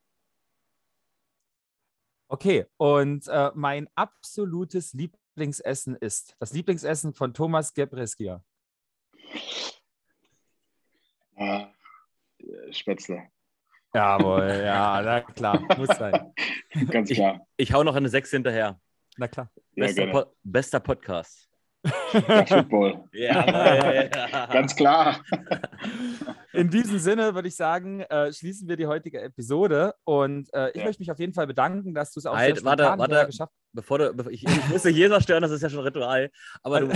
Okay, 2.29 2.65
und 2.79 3.29
äh, 3.29 3.51
mein 3.55 3.89
absolutes 3.95 4.95
Lieblingsessen 4.95 5.95
ist 5.97 6.35
das 6.39 6.55
Lieblingsessen 6.55 7.13
von 7.13 7.35
Thomas 7.35 7.75
Gebreskia. 7.75 8.43
Äh, 11.37 11.67
Spätzle. 12.71 13.34
Jawohl, 13.95 14.63
ja, 14.65 15.01
na 15.03 15.21
klar, 15.21 15.61
muss 15.79 15.97
sein. 15.97 16.33
Ganz 16.91 17.11
klar. 17.11 17.47
Ich, 17.57 17.69
ich 17.69 17.73
hau 17.73 17.85
noch 17.85 17.95
eine 17.95 18.09
6 18.09 18.29
hinterher. 18.29 18.81
Na 19.17 19.29
klar. 19.29 19.49
Bester, 19.77 20.07
po 20.09 20.25
bester 20.43 20.81
Podcast. 20.81 21.49
Der 22.13 22.47
Football. 22.47 23.05
ja, 23.13 23.93
ja, 23.93 24.47
ganz 24.47 24.75
klar. 24.75 25.23
In 26.53 26.71
diesem 26.71 26.99
Sinne 26.99 27.35
würde 27.35 27.49
ich 27.49 27.57
sagen, 27.57 28.01
äh, 28.01 28.33
schließen 28.33 28.69
wir 28.69 28.77
die 28.77 28.87
heutige 28.87 29.21
Episode 29.21 29.95
und 30.05 30.53
äh, 30.55 30.71
ich 30.71 30.77
ja. 30.77 30.85
möchte 30.85 31.03
mich 31.03 31.11
auf 31.13 31.19
jeden 31.19 31.35
Fall 31.35 31.47
bedanken, 31.47 31.95
dass 31.95 32.13
du 32.13 32.21
es 32.21 32.27
auch 32.27 32.37
halt, 32.37 32.57
sehr 32.57 32.65
warte, 32.65 32.85
warte, 32.85 33.27
geschafft 33.27 33.53
hast. 33.53 33.73
Bevor 33.73 33.99
du, 33.99 34.15
bevor, 34.15 34.33
ich, 34.33 34.45
ich 34.45 34.69
musste 34.69 34.91
Jesa 34.91 35.21
stören, 35.21 35.43
das 35.43 35.51
ist 35.51 35.63
ja 35.63 35.69
schon 35.69 35.81
Ritual, 35.81 36.31
aber 36.63 36.81
du, 36.81 36.89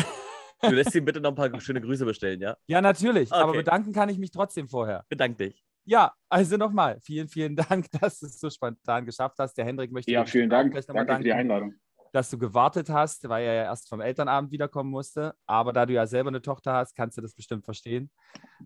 du 0.62 0.70
lässt 0.70 0.94
ihm 0.94 1.04
bitte 1.04 1.20
noch 1.20 1.30
ein 1.30 1.36
paar 1.36 1.60
schöne 1.60 1.80
Grüße 1.80 2.04
bestellen, 2.04 2.40
ja? 2.40 2.56
Ja, 2.66 2.80
natürlich, 2.80 3.30
okay. 3.30 3.40
aber 3.40 3.52
bedanken 3.52 3.92
kann 3.92 4.08
ich 4.08 4.18
mich 4.18 4.30
trotzdem 4.30 4.68
vorher. 4.68 5.04
Bedank 5.08 5.38
dich. 5.38 5.62
Ja, 5.88 6.12
also 6.28 6.58
nochmal, 6.58 7.00
vielen, 7.00 7.28
vielen 7.28 7.56
Dank, 7.70 7.90
dass 7.92 8.20
du 8.20 8.26
es 8.26 8.38
so 8.38 8.50
spontan 8.50 9.06
geschafft 9.06 9.36
hast. 9.38 9.54
Der 9.54 9.64
Hendrik 9.64 9.90
möchte 9.90 10.10
Ja, 10.12 10.26
vielen 10.26 10.50
Dank. 10.50 10.74
Danke 10.74 11.16
für 11.16 11.22
die 11.22 11.32
Einladung. 11.32 11.74
Dass 12.12 12.28
du 12.28 12.36
gewartet 12.36 12.90
hast, 12.90 13.26
weil 13.26 13.46
er 13.46 13.54
ja 13.54 13.62
erst 13.64 13.88
vom 13.88 14.02
Elternabend 14.02 14.52
wiederkommen 14.52 14.90
musste. 14.90 15.34
Aber 15.46 15.72
da 15.72 15.86
du 15.86 15.94
ja 15.94 16.06
selber 16.06 16.28
eine 16.28 16.42
Tochter 16.42 16.74
hast, 16.74 16.94
kannst 16.94 17.16
du 17.16 17.22
das 17.22 17.34
bestimmt 17.34 17.64
verstehen. 17.64 18.10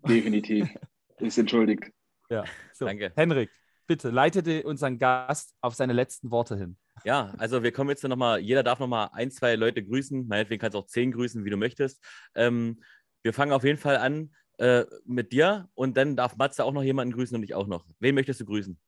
Definitiv. 0.09 0.69
Ist 1.19 1.39
entschuldigt. 1.39 1.93
Ja, 2.29 2.45
so. 2.73 2.87
Danke. 2.87 3.13
Hendrik, 3.15 3.51
bitte 3.87 4.11
leitete 4.11 4.65
unseren 4.65 4.99
Gast 4.99 5.55
auf 5.61 5.75
seine 5.75 5.93
letzten 5.93 6.33
Worte 6.33 6.57
hin. 6.57 6.77
Ja, 7.05 7.33
also 7.39 7.63
wir 7.63 7.71
kommen 7.71 7.91
jetzt 7.91 8.03
nochmal, 8.03 8.41
jeder 8.41 8.65
darf 8.65 8.81
nochmal 8.81 9.11
ein, 9.13 9.31
zwei 9.31 9.55
Leute 9.55 9.85
grüßen. 9.85 10.27
Meinetwegen 10.27 10.61
kannst 10.61 10.75
du 10.75 10.81
auch 10.81 10.87
zehn 10.87 11.13
grüßen, 11.13 11.45
wie 11.45 11.51
du 11.51 11.57
möchtest. 11.57 12.05
Ähm, 12.35 12.83
wir 13.23 13.33
fangen 13.33 13.53
auf 13.53 13.63
jeden 13.63 13.79
Fall 13.79 13.97
an 13.99 14.33
äh, 14.63 14.87
mit 15.05 15.33
dir 15.33 15.69
und 15.75 15.97
dann 15.97 16.15
darf 16.15 16.37
Matze 16.37 16.65
auch 16.65 16.73
noch 16.73 16.85
jemanden 16.85 17.13
grüßen 17.13 17.37
und 17.37 17.43
ich 17.43 17.53
auch 17.55 17.67
noch. 17.67 17.85
Wen 17.99 18.15
möchtest 18.15 18.41
du 18.41 18.45
grüßen? 18.45 18.79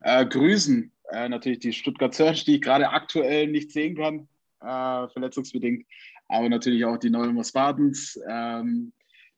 Äh, 0.00 0.24
grüßen 0.24 0.90
äh, 1.10 1.28
natürlich 1.28 1.58
die 1.58 1.74
Stuttgart 1.74 2.14
Search, 2.14 2.46
die 2.46 2.56
ich 2.56 2.62
gerade 2.62 2.88
aktuell 2.88 3.48
nicht 3.48 3.72
sehen 3.72 3.94
kann, 3.94 4.26
äh, 4.60 5.08
verletzungsbedingt, 5.10 5.86
aber 6.28 6.48
natürlich 6.48 6.84
auch 6.86 6.96
die 6.96 7.10
Neuer 7.10 7.44
Spartans, 7.44 8.18
ähm, 8.26 8.94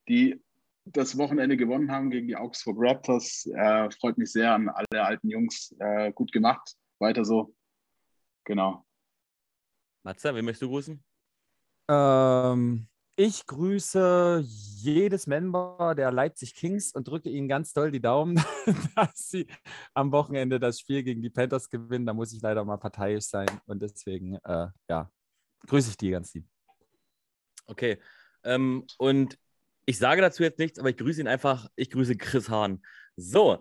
die 0.08 0.40
das 0.84 1.18
Wochenende 1.18 1.56
gewonnen 1.56 1.90
haben 1.90 2.10
gegen 2.10 2.28
die 2.28 2.36
Augsburg 2.36 2.76
Raptors. 2.78 3.46
Äh, 3.52 3.90
freut 3.90 4.16
mich 4.16 4.30
sehr 4.30 4.54
an 4.54 4.68
alle 4.68 5.04
alten 5.04 5.28
Jungs. 5.28 5.74
Äh, 5.80 6.12
gut 6.12 6.30
gemacht. 6.32 6.76
Weiter 7.00 7.24
so. 7.24 7.54
Genau. 8.44 8.84
Matze, 10.04 10.34
wen 10.34 10.44
möchtest 10.44 10.62
du 10.62 10.70
grüßen? 10.70 11.02
Ähm, 11.88 12.88
ich 13.22 13.46
grüße 13.46 14.42
jedes 14.46 15.26
Member 15.26 15.94
der 15.94 16.10
Leipzig 16.10 16.54
Kings 16.54 16.94
und 16.94 17.06
drücke 17.06 17.28
ihnen 17.28 17.48
ganz 17.48 17.74
doll 17.74 17.90
die 17.90 18.00
Daumen, 18.00 18.36
dass 18.96 19.28
sie 19.28 19.46
am 19.92 20.10
Wochenende 20.10 20.58
das 20.58 20.80
Spiel 20.80 21.02
gegen 21.02 21.20
die 21.20 21.28
Panthers 21.28 21.68
gewinnen. 21.68 22.06
Da 22.06 22.14
muss 22.14 22.32
ich 22.32 22.40
leider 22.40 22.64
mal 22.64 22.78
parteiisch 22.78 23.26
sein 23.26 23.46
und 23.66 23.82
deswegen, 23.82 24.36
äh, 24.36 24.68
ja, 24.88 25.10
grüße 25.66 25.90
ich 25.90 25.98
die 25.98 26.10
ganz 26.12 26.32
lieb. 26.32 26.46
Okay. 27.66 27.98
Ähm, 28.42 28.86
und 28.96 29.38
ich 29.84 29.98
sage 29.98 30.22
dazu 30.22 30.42
jetzt 30.42 30.58
nichts, 30.58 30.78
aber 30.78 30.88
ich 30.88 30.96
grüße 30.96 31.20
ihn 31.20 31.28
einfach. 31.28 31.68
Ich 31.76 31.90
grüße 31.90 32.16
Chris 32.16 32.48
Hahn. 32.48 32.82
So, 33.16 33.60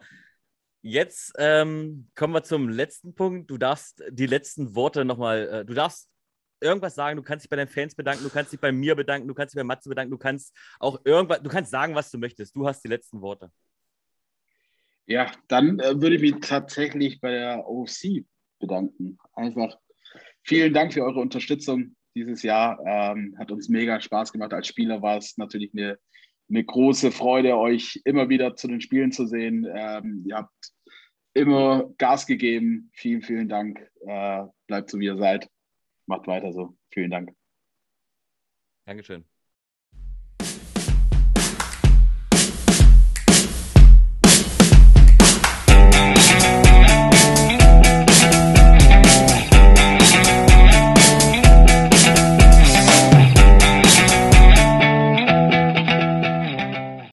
jetzt 0.81 1.33
ähm, 1.37 2.07
kommen 2.15 2.33
wir 2.33 2.43
zum 2.43 2.69
letzten 2.69 3.13
Punkt. 3.13 3.51
Du 3.51 3.57
darfst 3.57 4.01
die 4.09 4.25
letzten 4.25 4.73
Worte 4.73 5.03
nochmal, 5.03 5.49
äh, 5.49 5.65
du 5.65 5.73
darfst 5.73 6.09
irgendwas 6.61 6.95
sagen, 6.95 7.17
du 7.17 7.23
kannst 7.23 7.43
dich 7.43 7.49
bei 7.49 7.55
deinen 7.55 7.67
Fans 7.67 7.95
bedanken, 7.95 8.23
du 8.23 8.29
kannst 8.29 8.51
dich 8.51 8.59
bei 8.59 8.71
mir 8.71 8.95
bedanken, 8.95 9.27
du 9.27 9.33
kannst 9.33 9.53
dich 9.53 9.59
bei 9.59 9.63
Matze 9.63 9.89
bedanken, 9.89 10.11
du 10.11 10.17
kannst 10.17 10.55
auch 10.79 10.99
irgendwas, 11.05 11.41
du 11.41 11.49
kannst 11.49 11.71
sagen, 11.71 11.95
was 11.95 12.11
du 12.11 12.17
möchtest. 12.17 12.55
Du 12.55 12.67
hast 12.67 12.83
die 12.83 12.87
letzten 12.87 13.21
Worte. 13.21 13.51
Ja, 15.05 15.31
dann 15.47 15.79
äh, 15.79 15.99
würde 15.99 16.15
ich 16.15 16.21
mich 16.21 16.35
tatsächlich 16.41 17.19
bei 17.19 17.31
der 17.31 17.67
OC 17.67 18.25
bedanken. 18.59 19.17
Einfach 19.33 19.77
vielen 20.43 20.73
Dank 20.73 20.93
für 20.93 21.03
eure 21.03 21.19
Unterstützung 21.19 21.95
dieses 22.15 22.43
Jahr. 22.43 22.79
Ähm, 22.85 23.35
hat 23.39 23.51
uns 23.51 23.69
mega 23.69 23.99
Spaß 23.99 24.31
gemacht. 24.31 24.53
Als 24.53 24.67
Spieler 24.67 25.01
war 25.01 25.17
es 25.17 25.37
natürlich 25.37 25.71
eine, 25.73 25.97
eine 26.49 26.63
große 26.63 27.11
Freude, 27.11 27.57
euch 27.57 28.01
immer 28.05 28.29
wieder 28.29 28.55
zu 28.55 28.67
den 28.67 28.81
Spielen 28.81 29.11
zu 29.11 29.25
sehen. 29.25 29.67
Ähm, 29.73 30.25
ihr 30.27 30.35
habt 30.35 30.73
immer 31.33 31.89
Gas 31.97 32.27
gegeben. 32.27 32.91
Vielen, 32.93 33.23
vielen 33.23 33.49
Dank. 33.49 33.79
Äh, 34.05 34.43
bleibt 34.67 34.91
so, 34.91 34.99
wie 34.99 35.05
ihr 35.05 35.17
seid 35.17 35.49
macht 36.09 36.27
weiter 36.27 36.51
so. 36.51 36.75
Vielen 36.91 37.11
Dank. 37.11 37.33
Dankeschön. 38.85 39.28